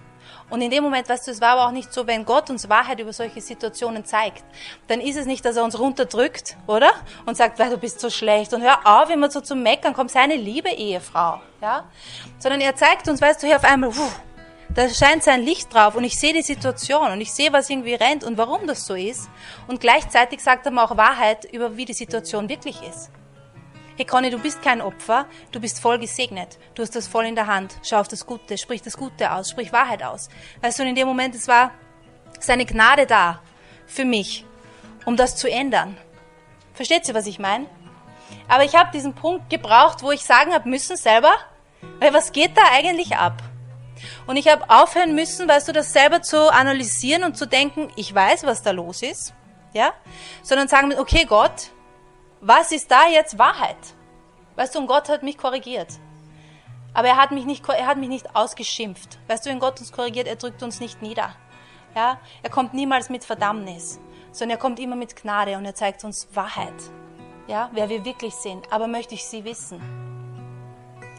Und 0.50 0.62
in 0.62 0.72
dem 0.72 0.84
Moment, 0.84 1.10
weißt 1.10 1.28
du, 1.28 1.32
es 1.32 1.42
war 1.42 1.50
aber 1.50 1.68
auch 1.68 1.72
nicht 1.72 1.92
so, 1.92 2.08
wenn 2.08 2.24
Gott 2.24 2.50
uns 2.50 2.70
Wahrheit 2.70 3.00
über 3.00 3.12
solche 3.12 3.42
Situationen 3.42 4.06
zeigt, 4.06 4.44
dann 4.88 5.02
ist 5.02 5.18
es 5.18 5.26
nicht, 5.26 5.44
dass 5.44 5.58
er 5.58 5.64
uns 5.64 5.78
runterdrückt, 5.78 6.56
oder? 6.68 6.92
Und 7.26 7.36
sagt, 7.36 7.60
weil 7.60 7.70
du 7.70 7.78
bist 7.78 8.00
so 8.00 8.10
schlecht 8.10 8.54
und 8.54 8.62
hör 8.62 8.80
auf, 8.86 9.10
immer 9.10 9.30
so 9.30 9.42
zu 9.42 9.56
meckern, 9.56 9.94
komm, 9.94 10.08
sei 10.08 10.22
eine 10.22 10.38
liebe 10.38 10.70
Ehefrau, 10.70 11.42
ja? 11.62 11.84
Sondern 12.40 12.62
er 12.62 12.76
zeigt 12.76 13.10
uns, 13.10 13.22
weißt 13.22 13.44
du, 13.44 13.48
hier 13.48 13.58
auf 13.58 13.66
einmal, 13.66 13.90
puh, 13.90 14.10
da 14.74 14.90
scheint 14.90 15.24
sein 15.24 15.42
Licht 15.42 15.74
drauf 15.74 15.96
und 15.96 16.04
ich 16.04 16.18
sehe 16.20 16.34
die 16.34 16.42
Situation 16.42 17.12
und 17.12 17.20
ich 17.20 17.34
sehe, 17.34 17.52
was 17.52 17.70
irgendwie 17.70 17.96
rennt 17.96 18.24
und 18.24 18.38
warum 18.38 18.68
das 18.68 18.86
so 18.86 18.94
ist. 18.94 19.30
Und 19.68 19.82
gleichzeitig 19.82 20.42
sagt 20.42 20.66
er 20.66 20.72
mir 20.72 20.84
auch 20.84 20.96
Wahrheit 20.96 21.46
über, 21.52 21.76
wie 21.76 21.86
die 21.86 21.94
Situation 21.94 22.48
wirklich 22.48 22.82
ist. 22.84 23.10
Hey 23.98 24.06
Conny, 24.06 24.30
du 24.30 24.38
bist 24.38 24.62
kein 24.62 24.80
Opfer, 24.80 25.26
du 25.52 25.60
bist 25.60 25.80
voll 25.80 25.98
gesegnet. 25.98 26.60
Du 26.76 26.84
hast 26.84 26.96
das 26.96 27.08
voll 27.08 27.26
in 27.26 27.34
der 27.34 27.48
Hand. 27.48 27.80
Schau 27.82 27.98
auf 27.98 28.08
das 28.08 28.28
Gute, 28.28 28.56
sprich 28.60 28.84
das 28.84 28.96
Gute 28.96 29.32
aus, 29.32 29.50
sprich 29.50 29.74
Wahrheit 29.74 30.04
aus. 30.04 30.30
Weißt 30.62 30.78
du, 30.78 30.84
und 30.84 30.90
in 30.90 30.94
dem 30.94 31.08
Moment, 31.08 31.34
es 31.34 31.48
war 31.48 31.72
seine 32.40 32.68
Gnade 32.68 33.08
da 33.08 33.42
für 33.88 34.06
mich, 34.06 34.46
um 35.06 35.18
das 35.18 35.36
zu 35.36 35.50
ändern. 35.50 35.98
Versteht 36.76 37.08
ihr, 37.08 37.16
was 37.16 37.26
ich 37.26 37.40
meine? 37.40 37.66
Aber 38.48 38.64
ich 38.64 38.76
habe 38.76 38.92
diesen 38.92 39.16
Punkt 39.16 39.50
gebraucht, 39.50 40.04
wo 40.04 40.12
ich 40.12 40.24
sagen 40.24 40.54
habe 40.54 40.70
müssen 40.70 40.96
selber, 40.96 41.34
weil 42.00 42.14
was 42.14 42.32
geht 42.32 42.56
da 42.56 42.62
eigentlich 42.72 43.16
ab? 43.16 43.42
Und 44.28 44.38
ich 44.38 44.48
habe 44.48 44.70
aufhören 44.70 45.16
müssen, 45.16 45.50
weißt 45.50 45.70
du, 45.70 45.72
das 45.72 45.92
selber 45.92 46.22
zu 46.22 46.54
analysieren 46.54 47.24
und 47.24 47.36
zu 47.36 47.48
denken, 47.48 47.92
ich 47.96 48.14
weiß, 48.14 48.44
was 48.44 48.62
da 48.62 48.70
los 48.70 49.02
ist, 49.02 49.34
ja, 49.74 49.92
sondern 50.44 50.68
sagen, 50.68 50.94
okay, 51.00 51.26
Gott, 51.28 51.72
was 52.42 52.72
ist 52.72 52.92
da 52.92 53.08
jetzt 53.08 53.38
Wahrheit? 53.38 53.78
Weißt 54.56 54.76
du, 54.76 54.80
und 54.80 54.88
Gott 54.88 55.10
hat 55.10 55.24
mich 55.24 55.38
korrigiert. 55.38 56.00
Aber 56.94 57.10
er 57.10 57.18
hat 57.18 57.32
mich 57.32 57.46
nicht, 57.46 57.68
er 57.70 57.86
hat 57.86 57.98
mich 57.98 58.10
nicht 58.10 58.36
ausgeschimpft. 58.36 59.20
Weißt 59.28 59.46
du, 59.46 59.50
wenn 59.50 59.60
Gott 59.60 59.80
uns 59.80 59.92
korrigiert, 59.92 60.28
er 60.28 60.36
drückt 60.36 60.64
uns 60.64 60.80
nicht 60.80 61.02
nieder. 61.02 61.36
Ja? 61.96 62.20
Er 62.42 62.50
kommt 62.50 62.74
niemals 62.74 63.10
mit 63.10 63.24
Verdammnis, 63.24 64.00
sondern 64.32 64.58
er 64.58 64.62
kommt 64.62 64.80
immer 64.80 64.96
mit 64.96 65.16
Gnade 65.16 65.58
und 65.58 65.66
er 65.66 65.76
zeigt 65.76 66.04
uns 66.04 66.28
Wahrheit. 66.34 66.74
Ja? 67.48 67.70
Wer 67.74 67.90
wir 67.90 68.04
wirklich 68.04 68.34
sind. 68.34 68.72
Aber 68.72 68.88
möchte 68.88 69.16
ich 69.16 69.26
sie 69.26 69.44
wissen? 69.44 69.80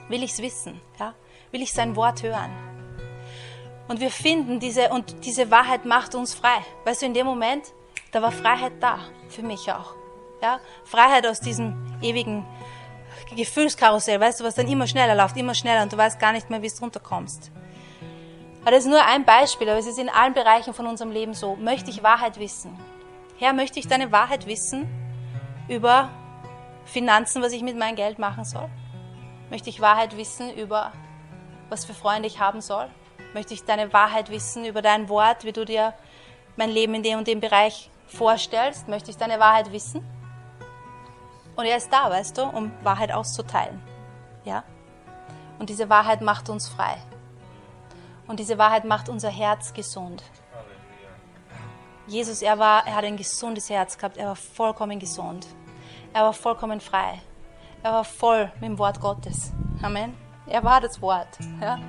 Will 0.09 0.22
ich 0.22 0.33
es 0.33 0.42
wissen? 0.42 0.81
Ja? 0.98 1.14
Will 1.50 1.62
ich 1.62 1.72
sein 1.72 1.96
Wort 1.96 2.22
hören? 2.22 2.50
Und 3.88 4.00
wir 4.00 4.11
finden 4.11 4.61
diese, 4.61 4.90
und 4.90 5.24
diese 5.24 5.50
Wahrheit 5.50 5.85
macht 5.85 6.14
uns 6.14 6.35
frei. 6.35 6.59
Weißt 6.85 7.02
du, 7.02 7.07
in 7.07 7.14
dem 7.14 7.26
Moment, 7.26 7.72
da 8.12 8.20
war 8.20 8.33
Freiheit 8.33 8.74
da. 8.81 8.98
Für 9.28 9.42
mich 9.42 9.70
auch. 9.72 9.97
Ja? 10.42 10.61
Freiheit 10.85 11.27
aus 11.27 11.40
diesem 11.40 11.77
ewigen 12.01 12.46
Gefühlskarussell, 13.35 14.20
weißt 14.20 14.40
du, 14.40 14.44
was 14.44 14.55
dann 14.55 14.68
immer 14.68 14.87
schneller 14.87 15.14
läuft, 15.14 15.37
immer 15.37 15.55
schneller 15.55 15.83
und 15.83 15.92
du 15.92 15.96
weißt 15.96 16.18
gar 16.18 16.33
nicht 16.33 16.51
mehr, 16.51 16.62
wie 16.62 16.68
du 16.68 16.81
runterkommst. 16.81 17.51
Aber 18.62 18.70
das 18.72 18.85
ist 18.85 18.90
nur 18.90 19.05
ein 19.05 19.24
Beispiel, 19.24 19.68
aber 19.68 19.79
es 19.79 19.87
ist 19.87 19.98
in 19.98 20.09
allen 20.09 20.35
Bereichen 20.35 20.74
von 20.74 20.87
unserem 20.87 21.11
Leben 21.11 21.35
so. 21.35 21.57
Möchte 21.57 21.90
ich 21.90 22.03
Wahrheit 22.03 22.38
wissen? 22.38 22.79
Herr, 23.38 23.53
möchte 23.53 23.79
ich 23.79 23.87
deine 23.87 24.12
Wahrheit 24.12 24.46
wissen 24.46 24.88
über 25.68 26.11
Finanzen, 26.85 27.42
was 27.42 27.53
ich 27.53 27.62
mit 27.62 27.77
meinem 27.77 27.96
Geld 27.96 28.18
machen 28.18 28.44
soll? 28.44 28.68
Möchte 29.51 29.70
ich 29.70 29.81
Wahrheit 29.81 30.16
wissen 30.16 30.53
über, 30.55 30.92
was 31.68 31.85
für 31.85 31.94
Freunde 31.94 32.27
ich 32.27 32.40
haben 32.40 32.61
soll? 32.61 32.88
Möchte 33.35 33.55
ich 33.55 33.64
deine 33.64 33.92
Wahrheit 33.92 34.31
wissen 34.31 34.64
über 34.64 34.83
dein 34.83 35.09
Wort, 35.09 35.44
wie 35.44 35.53
du 35.53 35.64
dir 35.64 35.94
mein 36.57 36.70
Leben 36.70 36.94
in 36.94 37.03
dem 37.03 37.18
und 37.18 37.29
dem 37.29 37.40
Bereich 37.40 37.90
vorstellst, 38.07 38.88
möchte 38.88 39.11
ich 39.11 39.16
deine 39.16 39.38
Wahrheit 39.38 39.72
wissen. 39.72 40.05
Und 41.59 41.64
er 41.64 41.77
ist 41.77 41.92
da, 41.92 42.09
weißt 42.09 42.38
du, 42.38 42.44
um 42.44 42.71
Wahrheit 42.85 43.11
auszuteilen. 43.11 43.83
Ja? 44.44 44.62
Und 45.59 45.68
diese 45.71 45.90
Wahrheit 45.90 46.21
macht 46.21 46.49
uns 46.51 46.68
frei. 46.68 46.99
Und 48.29 48.38
diese 48.38 48.59
Wahrheit 48.59 48.85
macht 48.85 49.09
unser 49.09 49.29
Herz 49.29 49.75
gesund. 49.75 50.23
Jesus, 52.07 52.42
er, 52.42 52.61
war, 52.61 52.87
er 52.87 52.94
hat 52.94 53.05
ein 53.05 53.16
gesundes 53.16 53.68
Herz 53.68 53.99
gehabt, 53.99 54.16
er 54.18 54.29
war 54.29 54.37
vollkommen 54.37 55.01
gesund. 55.01 55.49
Er 56.12 56.23
war 56.23 56.33
vollkommen 56.33 56.81
frei. 56.81 57.21
Er 57.83 57.92
war 57.92 58.05
voll 58.05 58.53
mit 58.61 58.71
dem 58.71 58.79
Wort 58.79 59.01
Gottes. 59.01 59.51
Amen. 59.83 60.16
Er 60.47 60.62
war 60.62 60.81
das 60.81 61.03
Wort. 61.03 61.40
Ja? 61.61 61.81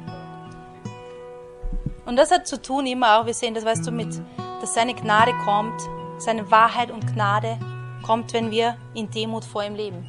Und 2.07 2.15
das 2.15 2.31
hat 2.31 2.47
zu 2.47 2.59
tun 2.59 2.87
immer 2.87 3.19
auch, 3.19 3.27
wir 3.27 3.35
sehen 3.35 3.53
das, 3.53 3.65
weißt 3.65 3.85
du, 3.85 3.91
mit, 3.91 4.19
dass 4.61 4.73
seine 4.73 4.95
Gnade 4.95 5.31
kommt, 5.45 5.79
seine 6.17 6.49
Wahrheit 6.49 6.89
und 6.89 7.05
Gnade 7.05 7.59
kommt, 8.09 8.33
wenn 8.33 8.49
wir 8.49 8.75
in 8.95 9.11
Demut 9.11 9.45
vor 9.45 9.63
ihm 9.63 9.75
leben. 9.75 10.03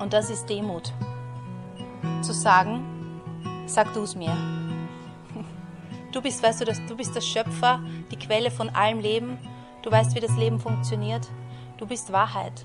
Und 0.00 0.12
das 0.12 0.30
ist 0.30 0.46
Demut. 0.50 0.92
Zu 2.22 2.32
sagen, 2.32 3.20
sag 3.66 3.94
du 3.94 4.02
es 4.02 4.16
mir. 4.16 4.36
Du 6.12 6.20
bist, 6.20 6.42
weißt 6.42 6.62
du, 6.62 6.64
dass 6.64 6.84
du 6.86 6.96
bist 6.96 7.14
der 7.14 7.20
Schöpfer, 7.20 7.78
die 8.10 8.16
Quelle 8.16 8.50
von 8.50 8.68
allem 8.70 8.98
Leben. 8.98 9.38
Du 9.82 9.92
weißt, 9.92 10.16
wie 10.16 10.20
das 10.20 10.36
Leben 10.36 10.58
funktioniert. 10.58 11.28
Du 11.76 11.86
bist 11.86 12.12
Wahrheit. 12.12 12.64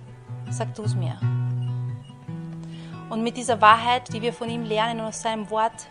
Sag 0.49 0.73
du 0.73 0.81
es 0.81 0.95
mir. 0.95 1.19
Und 3.11 3.21
mit 3.21 3.37
dieser 3.37 3.61
Wahrheit, 3.61 4.11
die 4.13 4.23
wir 4.23 4.33
von 4.33 4.49
ihm 4.49 4.63
lernen 4.63 5.01
und 5.01 5.07
aus 5.07 5.21
seinem 5.21 5.47
Wort 5.51 5.89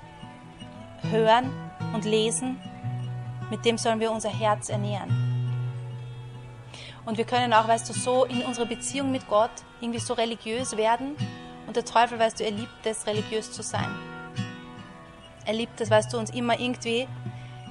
hören 1.13 1.49
und 1.95 2.05
lesen, 2.05 2.59
mit 3.51 3.65
dem 3.65 3.79
sollen 3.79 4.01
wir 4.01 4.11
unser 4.11 4.31
Herz 4.31 4.69
ernähren. 4.69 5.30
Und 7.05 7.19
wir 7.19 7.25
können 7.25 7.53
auch, 7.53 7.67
weißt 7.67 7.89
du, 7.89 7.93
so 7.93 8.25
in 8.25 8.43
unserer 8.43 8.67
Beziehung 8.67 9.11
mit 9.11 9.27
Gott 9.29 9.51
irgendwie 9.81 10.01
so 10.01 10.15
religiös 10.15 10.77
werden. 10.77 11.17
Und 11.67 11.77
der 11.77 11.85
Teufel, 11.85 12.19
weißt 12.19 12.41
du, 12.41 12.45
er 12.45 12.51
liebt 12.51 12.85
es, 12.85 13.07
religiös 13.07 13.53
zu 13.53 13.63
sein. 13.63 13.89
Er 15.47 15.55
liebt 15.55 15.81
es, 15.81 15.91
weißt 15.91 16.13
du, 16.13 16.19
uns 16.19 16.31
immer 16.31 16.59
irgendwie, 16.59 17.09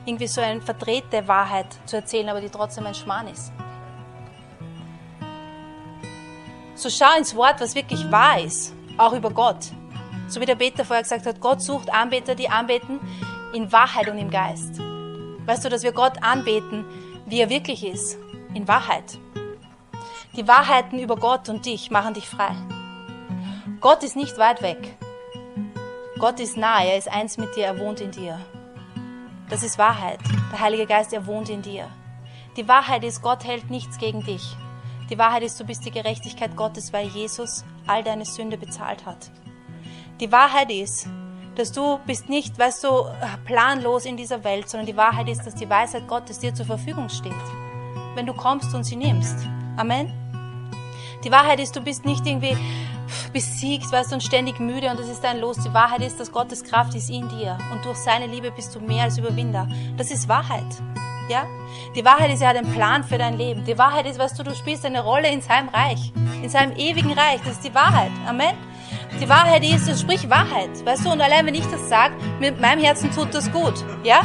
irgendwie 0.05 0.27
so 0.27 0.41
eine 0.41 0.61
verdrehte 0.61 1.27
Wahrheit 1.27 1.67
zu 1.85 1.97
erzählen, 1.97 2.29
aber 2.29 2.41
die 2.41 2.49
trotzdem 2.49 2.85
ein 2.85 2.95
Schmarrn 2.95 3.27
ist. 3.27 3.51
So 6.75 6.89
schau 6.89 7.17
ins 7.17 7.35
Wort, 7.35 7.59
was 7.59 7.75
wirklich 7.75 8.09
wahr 8.11 8.39
ist 8.39 8.73
auch 8.99 9.13
über 9.13 9.31
Gott. 9.31 9.71
So 10.27 10.39
wie 10.41 10.45
der 10.45 10.55
Peter 10.55 10.85
vorher 10.85 11.03
gesagt 11.03 11.25
hat, 11.25 11.39
Gott 11.39 11.61
sucht 11.61 11.91
Anbeter, 11.91 12.35
die 12.35 12.49
anbeten 12.49 12.99
in 13.53 13.71
Wahrheit 13.71 14.09
und 14.09 14.17
im 14.17 14.29
Geist. 14.29 14.79
Weißt 15.45 15.65
du, 15.65 15.69
dass 15.69 15.83
wir 15.83 15.91
Gott 15.91 16.21
anbeten, 16.21 16.85
wie 17.25 17.39
er 17.39 17.49
wirklich 17.49 17.85
ist, 17.85 18.17
in 18.59 18.67
Wahrheit. 18.67 19.17
Die 20.35 20.47
Wahrheiten 20.47 20.99
über 20.99 21.15
Gott 21.15 21.47
und 21.47 21.65
dich 21.65 21.91
machen 21.91 22.13
dich 22.13 22.27
frei. 22.27 22.53
Gott 23.79 24.03
ist 24.03 24.17
nicht 24.17 24.37
weit 24.37 24.61
weg. 24.61 24.97
Gott 26.19 26.41
ist 26.41 26.57
nahe, 26.57 26.89
er 26.89 26.97
ist 26.97 27.09
eins 27.09 27.37
mit 27.37 27.55
dir, 27.55 27.67
er 27.67 27.79
wohnt 27.79 28.01
in 28.01 28.11
dir. 28.11 28.37
Das 29.49 29.63
ist 29.63 29.77
Wahrheit. 29.77 30.19
Der 30.51 30.59
Heilige 30.59 30.85
Geist, 30.85 31.13
er 31.13 31.25
wohnt 31.25 31.49
in 31.49 31.61
dir. 31.61 31.87
Die 32.57 32.67
Wahrheit 32.67 33.05
ist, 33.05 33.21
Gott 33.21 33.45
hält 33.45 33.69
nichts 33.69 33.97
gegen 33.97 34.23
dich. 34.23 34.57
Die 35.09 35.17
Wahrheit 35.17 35.43
ist, 35.43 35.57
du 35.57 35.63
bist 35.63 35.85
die 35.85 35.91
Gerechtigkeit 35.91 36.57
Gottes, 36.57 36.91
weil 36.91 37.07
Jesus 37.07 37.63
all 37.87 38.03
deine 38.03 38.25
Sünde 38.25 38.57
bezahlt 38.57 39.05
hat. 39.05 39.31
Die 40.19 40.31
Wahrheit 40.33 40.69
ist, 40.69 41.07
dass 41.55 41.71
du 41.71 41.99
bist 42.05 42.27
nicht, 42.27 42.59
weißt 42.59 42.83
du, 42.83 43.05
planlos 43.45 44.05
in 44.05 44.17
dieser 44.17 44.43
Welt, 44.43 44.69
sondern 44.69 44.87
die 44.87 44.97
Wahrheit 44.97 45.29
ist, 45.29 45.45
dass 45.45 45.55
die 45.55 45.69
Weisheit 45.69 46.07
Gottes 46.09 46.39
dir 46.39 46.53
zur 46.53 46.65
Verfügung 46.65 47.07
steht, 47.07 47.31
wenn 48.15 48.25
du 48.25 48.33
kommst 48.33 48.73
und 48.73 48.83
sie 48.83 48.95
nimmst. 48.95 49.37
Amen. 49.77 50.11
Die 51.23 51.31
Wahrheit 51.31 51.59
ist, 51.59 51.75
du 51.75 51.81
bist 51.81 52.05
nicht 52.05 52.25
irgendwie 52.25 52.57
besiegt, 53.33 53.91
weißt 53.91 54.11
du, 54.11 54.15
und 54.15 54.21
ständig 54.21 54.59
müde 54.59 54.89
und 54.89 54.99
das 54.99 55.07
ist 55.07 55.23
dein 55.23 55.39
Los. 55.39 55.57
Die 55.57 55.73
Wahrheit 55.73 56.01
ist, 56.01 56.19
dass 56.19 56.31
Gottes 56.31 56.63
Kraft 56.63 56.95
ist 56.95 57.09
in 57.09 57.27
dir 57.29 57.57
und 57.71 57.83
durch 57.85 57.97
seine 57.97 58.27
Liebe 58.27 58.51
bist 58.51 58.75
du 58.75 58.79
mehr 58.79 59.03
als 59.03 59.17
Überwinder. 59.17 59.67
Das 59.97 60.11
ist 60.11 60.27
Wahrheit. 60.29 60.65
Ja? 61.29 61.45
Die 61.95 62.03
Wahrheit 62.03 62.31
ist, 62.31 62.41
er 62.41 62.49
hat 62.49 62.57
einen 62.57 62.73
Plan 62.73 63.03
für 63.03 63.17
dein 63.17 63.37
Leben. 63.37 63.63
Die 63.65 63.77
Wahrheit 63.77 64.07
ist, 64.07 64.19
weißt 64.19 64.39
du, 64.39 64.43
du 64.43 64.55
spielst 64.55 64.85
eine 64.85 65.03
Rolle 65.03 65.29
in 65.29 65.41
seinem 65.41 65.69
Reich, 65.69 66.11
in 66.41 66.49
seinem 66.49 66.75
ewigen 66.75 67.11
Reich. 67.11 67.39
Das 67.43 67.53
ist 67.53 67.63
die 67.63 67.73
Wahrheit. 67.73 68.11
Amen. 68.27 68.55
Die 69.21 69.29
Wahrheit 69.29 69.63
ist, 69.63 69.99
sprich 69.99 70.29
Wahrheit. 70.29 70.85
Weißt 70.85 71.05
du, 71.05 71.11
und 71.11 71.21
allein 71.21 71.45
wenn 71.45 71.55
ich 71.55 71.65
das 71.67 71.89
sage, 71.89 72.15
mit 72.39 72.59
meinem 72.59 72.83
Herzen 72.83 73.11
tut 73.11 73.33
das 73.33 73.51
gut. 73.51 73.73
Ja? 74.03 74.21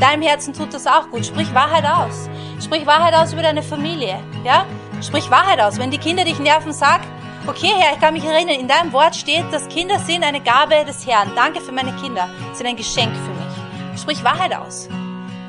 Deinem 0.00 0.22
Herzen 0.22 0.52
tut 0.52 0.74
das 0.74 0.86
auch 0.86 1.10
gut. 1.10 1.24
Sprich 1.24 1.54
Wahrheit 1.54 1.84
aus. 1.84 2.28
Sprich 2.62 2.86
Wahrheit 2.86 3.14
aus 3.14 3.32
über 3.32 3.42
deine 3.42 3.62
Familie. 3.62 4.18
Ja? 4.44 4.66
Sprich 5.00 5.30
Wahrheit 5.30 5.60
aus. 5.60 5.78
Wenn 5.78 5.90
die 5.90 5.98
Kinder 5.98 6.24
dich 6.24 6.38
nerven, 6.38 6.72
sag, 6.72 7.00
okay 7.46 7.72
Herr, 7.76 7.94
ich 7.94 8.00
kann 8.00 8.14
mich 8.14 8.24
erinnern, 8.24 8.58
in 8.60 8.68
deinem 8.68 8.92
Wort 8.92 9.14
steht, 9.14 9.44
dass 9.52 9.68
Kinder 9.68 9.98
sind 10.00 10.24
eine 10.24 10.40
Gabe 10.40 10.84
des 10.84 11.06
Herrn. 11.06 11.30
Danke 11.36 11.60
für 11.60 11.72
meine 11.72 11.92
Kinder. 11.96 12.28
sind 12.52 12.66
ein 12.66 12.76
Geschenk 12.76 13.12
für 13.14 13.32
mich. 13.32 14.00
Sprich 14.00 14.24
Wahrheit 14.24 14.54
aus. 14.54 14.88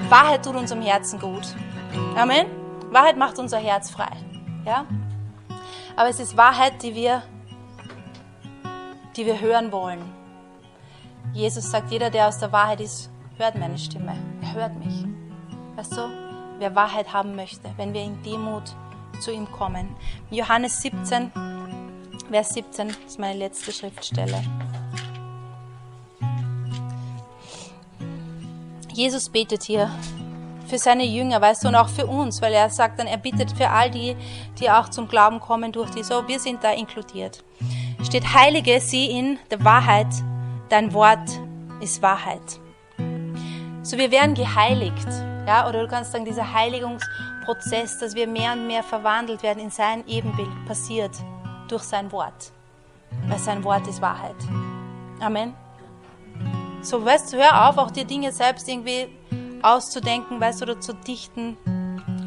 Wahrheit 0.09 0.45
tut 0.45 0.55
unserem 0.55 0.81
Herzen 0.81 1.19
gut. 1.19 1.55
Amen. 2.15 2.45
Wahrheit 2.91 3.17
macht 3.17 3.39
unser 3.39 3.57
Herz 3.57 3.89
frei. 3.89 4.11
Ja? 4.65 4.85
Aber 5.95 6.09
es 6.09 6.19
ist 6.19 6.37
Wahrheit, 6.37 6.83
die 6.83 6.93
wir, 6.93 7.23
die 9.15 9.25
wir 9.25 9.39
hören 9.39 9.71
wollen. 9.71 9.99
Jesus 11.33 11.71
sagt, 11.71 11.91
jeder, 11.91 12.09
der 12.09 12.27
aus 12.27 12.37
der 12.37 12.51
Wahrheit 12.51 12.81
ist, 12.81 13.09
hört 13.37 13.57
meine 13.57 13.77
Stimme. 13.77 14.15
Er 14.41 14.53
hört 14.53 14.75
mich. 14.83 15.05
Weißt 15.75 15.93
du, 15.93 16.09
wer 16.59 16.75
Wahrheit 16.75 17.11
haben 17.13 17.35
möchte, 17.35 17.69
wenn 17.77 17.93
wir 17.93 18.03
in 18.03 18.21
Demut 18.23 18.63
zu 19.19 19.31
ihm 19.31 19.49
kommen. 19.51 19.95
Johannes 20.29 20.81
17, 20.81 21.31
Vers 22.31 22.53
17 22.53 22.95
ist 23.05 23.19
meine 23.19 23.37
letzte 23.37 23.71
Schriftstelle. 23.71 24.41
Jesus 28.93 29.29
betet 29.29 29.63
hier 29.63 29.89
für 30.67 30.79
seine 30.79 31.05
Jünger, 31.05 31.41
weißt 31.41 31.63
du, 31.63 31.67
und 31.67 31.75
auch 31.75 31.89
für 31.89 32.07
uns, 32.07 32.41
weil 32.41 32.53
er 32.53 32.69
sagt 32.69 32.99
dann, 32.99 33.07
er 33.07 33.17
bittet 33.17 33.51
für 33.51 33.69
all 33.69 33.91
die, 33.91 34.15
die 34.59 34.69
auch 34.69 34.89
zum 34.89 35.07
Glauben 35.07 35.39
kommen 35.39 35.71
durch 35.71 35.91
die, 35.91 36.03
so, 36.03 36.27
wir 36.27 36.39
sind 36.39 36.63
da 36.63 36.71
inkludiert. 36.71 37.43
Steht, 38.03 38.33
heilige 38.33 38.79
sie 38.79 39.11
in 39.11 39.37
der 39.51 39.63
Wahrheit, 39.63 40.07
dein 40.69 40.93
Wort 40.93 41.29
ist 41.81 42.01
Wahrheit. 42.01 42.59
So, 43.85 43.99
wir 43.99 44.09
werden 44.09 44.33
geheiligt, 44.33 45.07
ja, 45.45 45.69
oder 45.69 45.83
du 45.83 45.87
kannst 45.87 46.11
sagen, 46.11 46.25
dieser 46.25 46.51
Heiligungsprozess, 46.51 47.99
dass 47.99 48.15
wir 48.15 48.25
mehr 48.25 48.53
und 48.53 48.65
mehr 48.65 48.81
verwandelt 48.81 49.43
werden 49.43 49.59
in 49.59 49.69
sein 49.69 50.03
Ebenbild, 50.07 50.49
passiert 50.65 51.11
durch 51.67 51.83
sein 51.83 52.11
Wort, 52.11 52.51
weil 53.27 53.37
sein 53.37 53.63
Wort 53.63 53.87
ist 53.87 54.01
Wahrheit. 54.01 54.33
Amen. 55.19 55.53
So, 56.81 57.05
weißt 57.05 57.31
du, 57.31 57.37
hör 57.37 57.69
auf, 57.69 57.77
auch 57.77 57.91
dir 57.91 58.05
Dinge 58.05 58.31
selbst 58.31 58.67
irgendwie 58.67 59.07
auszudenken, 59.61 60.41
weißt 60.41 60.61
du, 60.61 60.65
oder 60.65 60.79
zu 60.79 60.95
dichten, 60.95 61.55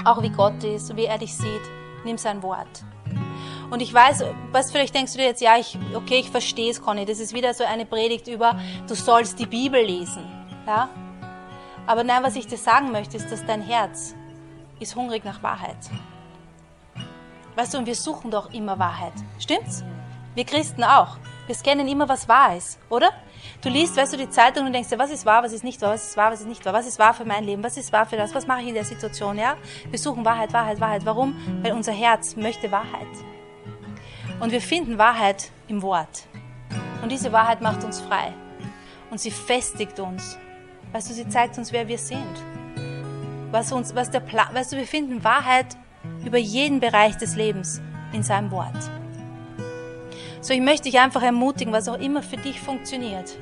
auch 0.05 0.23
wie 0.23 0.31
Gott 0.31 0.63
ist, 0.63 0.95
wie 0.95 1.07
er 1.07 1.19
dich 1.19 1.37
sieht. 1.37 1.63
Nimm 2.05 2.19
sein 2.19 2.41
Wort. 2.45 2.85
Und 3.69 3.83
ich 3.83 3.93
weiß, 3.93 4.23
was 4.53 4.71
vielleicht 4.71 4.95
denkst 4.95 5.11
du 5.11 5.19
dir 5.19 5.25
jetzt, 5.25 5.43
ja, 5.43 5.57
ich, 5.59 5.77
okay, 5.93 6.21
ich 6.21 6.31
verstehe 6.31 6.71
es, 6.71 6.81
Conny. 6.81 7.05
Das 7.05 7.19
ist 7.19 7.35
wieder 7.35 7.53
so 7.53 7.65
eine 7.65 7.85
Predigt 7.85 8.29
über, 8.29 8.61
du 8.87 8.95
sollst 8.95 9.41
die 9.41 9.47
Bibel 9.47 9.85
lesen. 9.85 10.23
Ja? 10.65 10.89
Aber 11.89 12.05
nein, 12.05 12.23
was 12.23 12.37
ich 12.37 12.47
dir 12.47 12.59
sagen 12.59 12.93
möchte, 12.93 13.17
ist, 13.17 13.33
dass 13.33 13.47
dein 13.47 13.63
Herz 13.63 14.15
ist 14.79 14.95
hungrig 14.95 15.25
nach 15.25 15.43
Wahrheit. 15.43 15.79
Weißt 17.57 17.73
du, 17.73 17.79
und 17.79 17.87
wir 17.87 17.95
suchen 17.95 18.31
doch 18.31 18.53
immer 18.53 18.79
Wahrheit. 18.79 19.15
Stimmt's? 19.39 19.83
Wir 20.35 20.45
Christen 20.45 20.85
auch. 20.85 21.17
Wir 21.47 21.55
scannen 21.55 21.89
immer, 21.89 22.07
was 22.07 22.29
wahr 22.29 22.55
ist, 22.55 22.79
oder? 22.91 23.09
Du 23.63 23.71
liest, 23.71 23.97
weißt 23.97 24.13
du, 24.13 24.19
die 24.19 24.29
Zeitung 24.29 24.67
und 24.67 24.75
denkst 24.75 24.91
dir, 24.91 24.99
was 24.99 25.11
ist 25.11 25.25
wahr, 25.25 25.43
was 25.43 25.55
ist 25.55 25.65
nicht 25.65 25.81
wahr, 25.81 25.95
was 25.95 26.09
ist 26.09 26.17
wahr, 26.19 26.31
was 26.31 26.41
ist 26.41 26.47
nicht 26.47 26.67
wahr, 26.67 26.75
was 26.75 26.87
ist 26.87 26.99
wahr 26.99 27.15
für 27.15 27.25
mein 27.25 27.45
Leben, 27.45 27.65
was 27.65 27.79
ist 27.79 27.91
wahr 27.91 28.05
für 28.05 28.19
das, 28.19 28.35
was 28.35 28.47
mache 28.47 28.61
ich 28.61 28.69
in 28.69 28.75
der 28.75 28.85
Situation, 28.85 29.39
ja? 29.39 29.57
Wir 29.89 29.99
suchen 29.99 30.27
Wahrheit, 30.27 30.53
Wahrheit, 30.53 30.81
Wahrheit. 30.81 31.07
Warum? 31.07 31.35
Weil 31.63 31.73
unser 31.73 31.93
Herz 31.93 32.37
möchte 32.37 32.71
Wahrheit. 32.71 33.09
Und 34.41 34.53
wir 34.53 34.61
finden 34.61 34.99
Wahrheit 34.99 35.51
im 35.69 35.81
Wort. 35.81 36.27
Und 37.03 37.11
diese 37.11 37.33
Wahrheit 37.33 37.63
macht 37.63 37.83
uns 37.83 37.99
frei. 37.99 38.35
Und 39.11 39.21
sie 39.21 39.31
festigt 39.31 39.99
uns. 40.01 40.39
Weißt 40.93 41.11
du, 41.11 41.15
sie 41.15 41.29
zeigt 41.29 41.59
uns, 41.59 41.73
wer 41.73 41.89
wir 41.89 41.99
sind. 41.99 42.27
Was 43.51 43.73
uns, 43.73 43.95
was 43.95 44.11
der 44.11 44.21
Plan, 44.21 44.55
weißt 44.55 44.73
du, 44.73 44.77
wir 44.77 44.87
finden 44.87 45.25
Wahrheit 45.25 45.77
über 46.25 46.39
jeden 46.39 46.81
Bereich 46.81 47.17
des 47.17 47.37
Lebens 47.37 47.81
in 48.13 48.23
seinem 48.23 48.51
Wort. 48.51 48.91
So, 50.41 50.55
ich 50.55 50.61
möchte 50.61 50.85
dich 50.85 50.99
einfach 50.99 51.23
ermutigen, 51.23 51.73
was 51.73 51.89
auch 51.89 51.99
immer 51.99 52.23
für 52.23 52.37
dich 52.37 52.61
funktioniert 52.61 53.37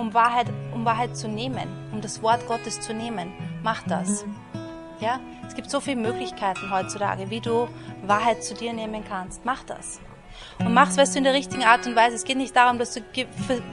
um 0.00 0.14
Wahrheit, 0.14 0.46
um 0.74 0.84
Wahrheit 0.84 1.16
zu 1.16 1.28
nehmen, 1.28 1.68
um 1.92 2.00
das 2.00 2.22
Wort 2.22 2.46
Gottes 2.48 2.80
zu 2.80 2.94
nehmen. 2.94 3.32
Mach 3.62 3.82
das. 3.82 4.24
Ja? 5.00 5.20
Es 5.46 5.54
gibt 5.54 5.70
so 5.70 5.80
viele 5.80 6.00
Möglichkeiten 6.00 6.70
heutzutage, 6.70 7.30
wie 7.30 7.40
du 7.40 7.68
Wahrheit 8.02 8.42
zu 8.42 8.54
dir 8.54 8.72
nehmen 8.72 9.04
kannst. 9.06 9.44
Mach 9.44 9.62
das. 9.62 10.00
Und 10.58 10.74
mach's, 10.74 10.96
weißt 10.96 11.14
du, 11.14 11.18
in 11.18 11.24
der 11.24 11.32
richtigen 11.32 11.64
Art 11.64 11.86
und 11.86 11.96
Weise. 11.96 12.16
Es 12.16 12.24
geht 12.24 12.36
nicht 12.36 12.54
darum, 12.54 12.78
dass 12.78 12.94
du 12.94 13.00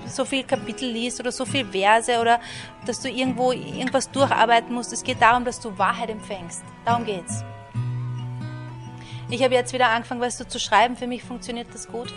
so 0.08 0.26
viel 0.26 0.44
Kapitel 0.44 0.90
liest 0.90 1.20
oder 1.20 1.32
so 1.32 1.46
viel 1.46 1.66
Verse 1.66 2.20
oder 2.20 2.40
dass 2.86 3.02
du 3.02 3.10
irgendwo 3.10 3.52
irgendwas 3.52 4.10
durcharbeiten 4.10 4.74
musst. 4.74 4.94
Es 4.94 5.04
geht 5.04 5.22
darum, 5.22 5.44
dass 5.44 5.60
du 5.60 5.78
Wahrheit 5.78 6.10
empfängst. 6.10 6.64
Darum 6.86 7.06
geht's. 7.06 7.44
Ich 9.30 9.44
habe 9.44 9.54
jetzt 9.54 9.74
wieder 9.74 9.90
angefangen, 9.90 10.22
weißt 10.22 10.40
du, 10.40 10.48
zu 10.48 10.60
schreiben. 10.60 10.96
Für 10.96 11.08
mich 11.08 11.24
funktioniert 11.24 11.68
das 11.74 11.88
gut. 11.88 12.14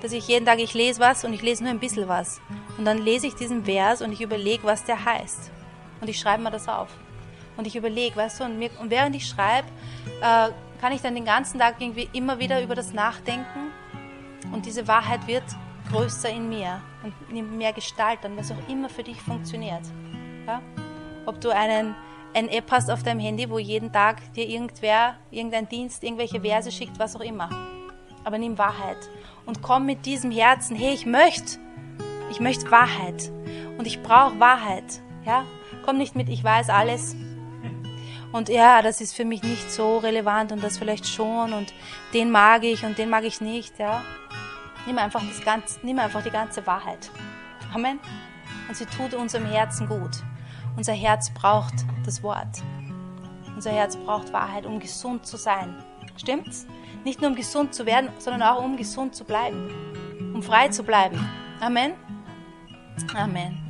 Dass 0.00 0.12
ich 0.12 0.28
jeden 0.28 0.46
Tag, 0.46 0.60
ich 0.60 0.74
lese 0.74 1.00
was 1.00 1.24
und 1.24 1.32
ich 1.32 1.42
lese 1.42 1.64
nur 1.64 1.72
ein 1.72 1.80
bisschen 1.80 2.06
was. 2.06 2.40
Und 2.78 2.84
dann 2.84 2.98
lese 2.98 3.26
ich 3.26 3.34
diesen 3.34 3.64
Vers 3.64 4.02
und 4.02 4.12
ich 4.12 4.20
überlege, 4.20 4.62
was 4.62 4.84
der 4.84 5.04
heißt. 5.04 5.50
Und 6.00 6.08
ich 6.08 6.20
schreibe 6.20 6.42
mir 6.42 6.50
das 6.50 6.68
auf. 6.68 6.88
Und 7.56 7.66
ich 7.66 7.74
überlege, 7.74 8.14
weißt 8.14 8.40
du, 8.40 8.44
und, 8.44 8.58
mir, 8.58 8.70
und 8.78 8.90
während 8.90 9.16
ich 9.16 9.26
schreibe, 9.26 9.66
äh, 10.20 10.50
kann 10.86 10.94
ich 10.94 11.02
dann 11.02 11.16
den 11.16 11.24
ganzen 11.24 11.58
Tag 11.58 11.80
irgendwie 11.80 12.08
immer 12.12 12.38
wieder 12.38 12.62
über 12.62 12.76
das 12.76 12.92
nachdenken 12.92 13.72
und 14.52 14.66
diese 14.66 14.86
Wahrheit 14.86 15.26
wird 15.26 15.42
größer 15.90 16.30
in 16.30 16.48
mir 16.48 16.80
und 17.02 17.32
nimmt 17.32 17.58
mehr 17.58 17.72
Gestalt 17.72 18.24
an, 18.24 18.36
was 18.36 18.52
auch 18.52 18.68
immer 18.68 18.88
für 18.88 19.02
dich 19.02 19.20
funktioniert. 19.20 19.82
Ja? 20.46 20.62
Ob 21.26 21.40
du 21.40 21.52
einen, 21.52 21.96
ein 22.34 22.48
App 22.48 22.70
hast 22.70 22.88
auf 22.88 23.02
deinem 23.02 23.18
Handy, 23.18 23.50
wo 23.50 23.58
jeden 23.58 23.90
Tag 23.90 24.32
dir 24.34 24.48
irgendwer, 24.48 25.16
irgendein 25.32 25.68
Dienst, 25.68 26.04
irgendwelche 26.04 26.40
Verse 26.40 26.70
schickt, 26.70 27.00
was 27.00 27.16
auch 27.16 27.20
immer. 27.20 27.50
Aber 28.22 28.38
nimm 28.38 28.56
Wahrheit 28.56 29.10
und 29.44 29.62
komm 29.62 29.86
mit 29.86 30.06
diesem 30.06 30.30
Herzen, 30.30 30.76
hey, 30.76 30.94
ich 30.94 31.04
möchte, 31.04 31.58
ich 32.30 32.38
möchte 32.38 32.70
Wahrheit 32.70 33.32
und 33.76 33.88
ich 33.88 34.04
brauche 34.04 34.38
Wahrheit. 34.38 35.02
Ja? 35.24 35.46
Komm 35.84 35.98
nicht 35.98 36.14
mit, 36.14 36.28
ich 36.28 36.44
weiß 36.44 36.70
alles, 36.70 37.16
und 38.32 38.48
ja, 38.48 38.82
das 38.82 39.00
ist 39.00 39.14
für 39.14 39.24
mich 39.24 39.42
nicht 39.42 39.70
so 39.70 39.98
relevant 39.98 40.52
und 40.52 40.62
das 40.62 40.78
vielleicht 40.78 41.06
schon 41.06 41.52
und 41.52 41.72
den 42.12 42.30
mag 42.30 42.64
ich 42.64 42.84
und 42.84 42.98
den 42.98 43.10
mag 43.10 43.24
ich 43.24 43.40
nicht, 43.40 43.78
ja. 43.78 44.02
Nimm 44.86 44.98
einfach 44.98 45.22
das 45.26 45.44
ganze, 45.44 45.80
nimm 45.82 45.98
einfach 45.98 46.22
die 46.22 46.30
ganze 46.30 46.66
Wahrheit. 46.66 47.10
Amen. 47.74 47.98
Und 48.68 48.76
sie 48.76 48.86
tut 48.86 49.14
unserem 49.14 49.46
Herzen 49.46 49.88
gut. 49.88 50.22
Unser 50.76 50.92
Herz 50.92 51.30
braucht 51.30 51.74
das 52.04 52.22
Wort. 52.22 52.62
Unser 53.54 53.72
Herz 53.72 53.96
braucht 53.96 54.32
Wahrheit, 54.32 54.66
um 54.66 54.78
gesund 54.78 55.26
zu 55.26 55.36
sein. 55.36 55.74
Stimmt's? 56.16 56.66
Nicht 57.04 57.20
nur 57.20 57.30
um 57.30 57.36
gesund 57.36 57.74
zu 57.74 57.86
werden, 57.86 58.10
sondern 58.18 58.42
auch 58.42 58.62
um 58.62 58.76
gesund 58.76 59.14
zu 59.14 59.24
bleiben. 59.24 59.70
Um 60.34 60.42
frei 60.42 60.68
zu 60.68 60.82
bleiben. 60.82 61.18
Amen. 61.60 61.94
Amen. 63.14 63.65